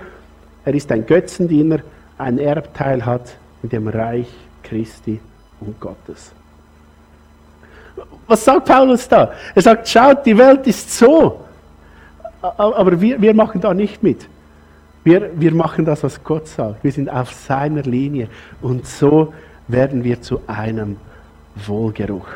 er 0.64 0.74
ist 0.74 0.92
ein 0.92 1.06
Götzendiener, 1.06 1.82
ein 2.18 2.40
Erbteil 2.40 3.06
hat 3.06 3.38
in 3.62 3.70
dem 3.70 3.88
Reich 3.88 4.28
Christi 4.64 5.20
und 5.60 5.80
Gottes. 5.80 6.32
Was 8.28 8.44
sagt 8.44 8.66
Paulus 8.66 9.08
da? 9.08 9.32
Er 9.54 9.62
sagt, 9.62 9.88
schaut, 9.88 10.26
die 10.26 10.38
Welt 10.38 10.66
ist 10.68 10.98
so. 10.98 11.46
Aber 12.42 13.00
wir, 13.00 13.22
wir 13.22 13.34
machen 13.34 13.62
da 13.62 13.74
nicht 13.74 14.04
mit. 14.04 14.28
Wir, 15.04 15.32
wir 15.40 15.54
machen 15.54 15.86
das, 15.86 16.04
was 16.04 16.24
Gott 16.24 16.48
sagt. 16.48 16.84
Wir 16.84 16.92
sind 16.92 17.10
auf 17.10 17.32
seiner 17.32 17.84
Linie. 17.84 18.28
Und 18.62 18.88
so 18.88 19.34
werden 19.68 20.04
wir 20.04 20.22
zu 20.22 20.42
einem 20.48 20.98
Wohlgeruch. 21.56 22.28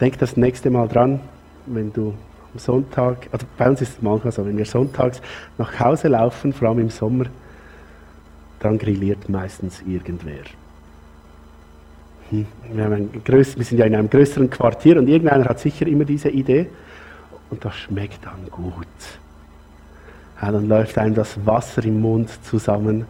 Denk 0.00 0.18
das 0.18 0.36
nächste 0.36 0.70
Mal 0.70 0.88
dran, 0.88 1.20
wenn 1.66 1.92
du 1.92 2.14
am 2.52 2.58
Sonntag, 2.58 3.28
also 3.30 3.46
bei 3.56 3.68
uns 3.68 3.80
ist 3.80 3.90
es 3.90 4.02
manchmal 4.02 4.32
so, 4.32 4.44
wenn 4.44 4.56
wir 4.56 4.64
sonntags 4.64 5.20
nach 5.58 5.78
Hause 5.78 6.08
laufen, 6.08 6.52
vor 6.52 6.68
allem 6.68 6.80
im 6.80 6.90
Sommer, 6.90 7.26
dann 8.58 8.78
grilliert 8.78 9.28
meistens 9.28 9.82
irgendwer. 9.86 10.42
Wir, 12.32 12.46
wir 13.26 13.44
sind 13.44 13.78
ja 13.78 13.84
in 13.84 13.94
einem 13.94 14.08
größeren 14.08 14.48
Quartier 14.48 14.98
und 14.98 15.08
irgendeiner 15.08 15.44
hat 15.44 15.60
sicher 15.60 15.86
immer 15.86 16.04
diese 16.04 16.30
Idee 16.30 16.68
und 17.50 17.64
das 17.64 17.76
schmeckt 17.76 18.24
dann 18.24 18.50
gut. 18.50 18.86
Ja, 20.40 20.50
dann 20.50 20.66
läuft 20.66 20.96
einem 20.98 21.14
das 21.14 21.46
Wasser 21.46 21.84
im 21.84 22.00
Mund 22.00 22.30
zusammen. 22.44 23.04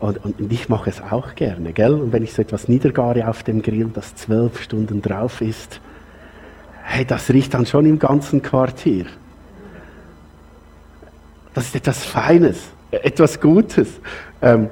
Und, 0.00 0.24
und, 0.24 0.52
ich 0.52 0.68
mache 0.68 0.90
es 0.90 1.02
auch 1.02 1.34
gerne, 1.34 1.72
gell? 1.72 1.92
Und 1.92 2.12
wenn 2.12 2.22
ich 2.22 2.32
so 2.32 2.42
etwas 2.42 2.68
niedergare 2.68 3.28
auf 3.28 3.42
dem 3.42 3.62
Grill, 3.62 3.90
das 3.92 4.14
zwölf 4.14 4.62
Stunden 4.62 5.02
drauf 5.02 5.40
ist, 5.40 5.80
hey, 6.84 7.04
das 7.04 7.28
riecht 7.30 7.52
dann 7.52 7.66
schon 7.66 7.84
im 7.84 7.98
ganzen 7.98 8.40
Quartier. 8.40 9.06
Das 11.52 11.66
ist 11.66 11.76
etwas 11.76 12.04
Feines, 12.04 12.70
etwas 12.90 13.40
Gutes. 13.40 14.00
Ähm, 14.40 14.70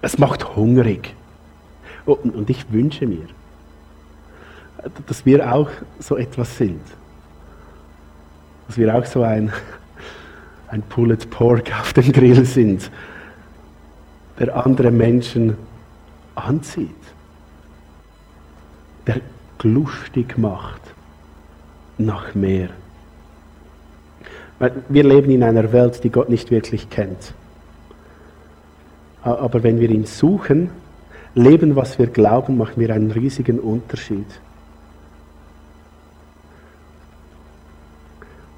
es 0.00 0.18
macht 0.18 0.56
hungrig. 0.56 1.14
Und, 2.06 2.34
und 2.34 2.50
ich 2.50 2.70
wünsche 2.72 3.06
mir, 3.06 3.26
dass 5.06 5.24
wir 5.24 5.52
auch 5.52 5.70
so 5.98 6.16
etwas 6.16 6.58
sind 6.58 6.80
dass 8.66 8.78
wir 8.78 8.94
auch 8.94 9.04
so 9.04 9.22
ein, 9.22 9.52
ein 10.68 10.82
Pulled 10.82 11.30
Pork 11.30 11.72
auf 11.78 11.92
dem 11.92 12.12
Grill 12.12 12.44
sind, 12.44 12.90
der 14.38 14.66
andere 14.66 14.90
Menschen 14.90 15.56
anzieht, 16.34 16.90
der 19.06 19.20
lustig 19.62 20.36
macht 20.36 20.80
nach 21.96 22.34
mehr. 22.34 22.68
Wir 24.88 25.04
leben 25.04 25.30
in 25.30 25.42
einer 25.42 25.72
Welt, 25.72 26.04
die 26.04 26.10
Gott 26.10 26.28
nicht 26.28 26.50
wirklich 26.50 26.90
kennt. 26.90 27.32
Aber 29.22 29.62
wenn 29.62 29.80
wir 29.80 29.88
ihn 29.88 30.04
suchen, 30.04 30.70
leben, 31.34 31.76
was 31.76 31.98
wir 31.98 32.06
glauben, 32.06 32.56
machen 32.56 32.74
wir 32.76 32.94
einen 32.94 33.10
riesigen 33.10 33.58
Unterschied. 33.58 34.26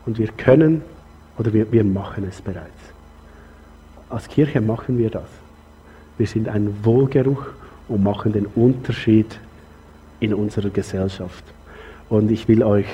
Und 0.05 0.18
wir 0.18 0.29
können 0.29 0.83
oder 1.39 1.53
wir, 1.53 1.70
wir 1.72 1.85
machen 1.85 2.27
es 2.29 2.41
bereits. 2.41 2.70
Als 4.09 4.29
Kirche 4.29 4.61
machen 4.61 4.99
wir 4.99 5.11
das. 5.11 5.29
Wir 6.16 6.27
sind 6.27 6.49
ein 6.49 6.85
Wohlgeruch 6.85 7.47
und 7.89 8.03
machen 8.03 8.33
den 8.33 8.47
Unterschied 8.47 9.39
in 10.20 10.33
unserer 10.33 10.70
Gesellschaft. 10.70 11.45
Und 12.09 12.31
ich 12.31 12.47
will 12.49 12.62
euch 12.62 12.87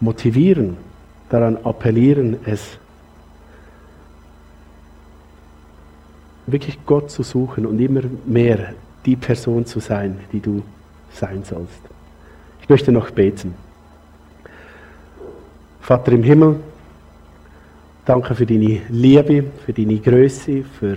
motivieren, 0.00 0.76
daran 1.30 1.56
appellieren, 1.64 2.36
es 2.44 2.78
wirklich 6.46 6.78
Gott 6.86 7.10
zu 7.10 7.22
suchen 7.22 7.66
und 7.66 7.78
immer 7.80 8.02
mehr 8.24 8.74
die 9.04 9.16
Person 9.16 9.66
zu 9.66 9.80
sein, 9.80 10.18
die 10.32 10.40
du 10.40 10.62
sein 11.10 11.42
sollst. 11.44 11.80
Ich 12.60 12.68
möchte 12.68 12.92
noch 12.92 13.10
beten. 13.10 13.54
Vater 15.80 16.12
im 16.12 16.22
Himmel, 16.22 16.56
danke 18.04 18.34
für 18.34 18.46
deine 18.46 18.80
Liebe, 18.88 19.44
für 19.64 19.72
deine 19.72 19.98
Größe, 19.98 20.64
für, 20.64 20.96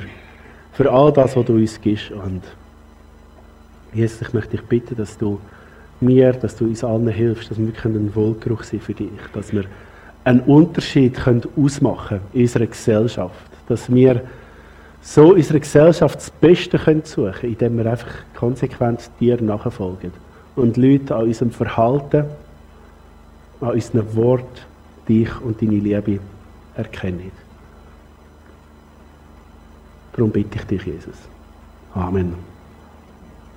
für 0.73 0.91
all 0.91 1.13
das, 1.13 1.35
was 1.35 1.45
du 1.45 1.53
uns 1.53 1.79
gibst. 1.79 2.11
Und 2.11 2.41
Jesus, 3.93 4.21
ich 4.21 4.33
möchte 4.33 4.57
dich 4.57 4.65
bitten, 4.65 4.95
dass 4.95 5.17
du 5.17 5.39
mir, 6.01 6.33
dass 6.33 6.55
du 6.55 6.65
uns 6.65 6.83
allen 6.83 7.07
hilfst, 7.07 7.51
dass 7.51 7.59
wir 7.59 7.67
wirklich 7.67 7.85
ein 7.85 8.15
Wohlgeruch 8.15 8.63
sind 8.63 8.81
für 8.81 8.93
dich, 8.93 9.09
dass 9.33 9.53
wir 9.53 9.65
einen 10.23 10.41
Unterschied 10.41 11.15
können 11.15 11.43
ausmachen 11.55 12.21
in 12.33 12.41
unserer 12.41 12.65
Gesellschaft, 12.65 13.49
dass 13.67 13.91
wir 13.93 14.21
so 15.01 15.33
unserer 15.33 15.59
Gesellschaft 15.59 16.17
das 16.17 16.29
Beste 16.29 16.77
können 16.77 17.03
suchen, 17.05 17.49
indem 17.49 17.77
wir 17.77 17.85
einfach 17.89 18.11
konsequent 18.35 19.09
dir 19.19 19.41
nachfolgen 19.41 20.11
und 20.55 20.77
Leute 20.77 21.15
an 21.15 21.23
unserem 21.23 21.51
Verhalten, 21.51 22.25
an 23.61 23.71
unseren 23.71 24.15
Worten 24.15 24.59
dich 25.07 25.41
und 25.41 25.61
deine 25.61 25.79
Liebe 25.79 26.19
erkennen. 26.75 27.31
Darum 30.13 30.31
bitte 30.31 30.59
ich 30.59 30.65
dich, 30.65 30.85
Jesus. 30.85 31.15
Amen. 31.93 32.48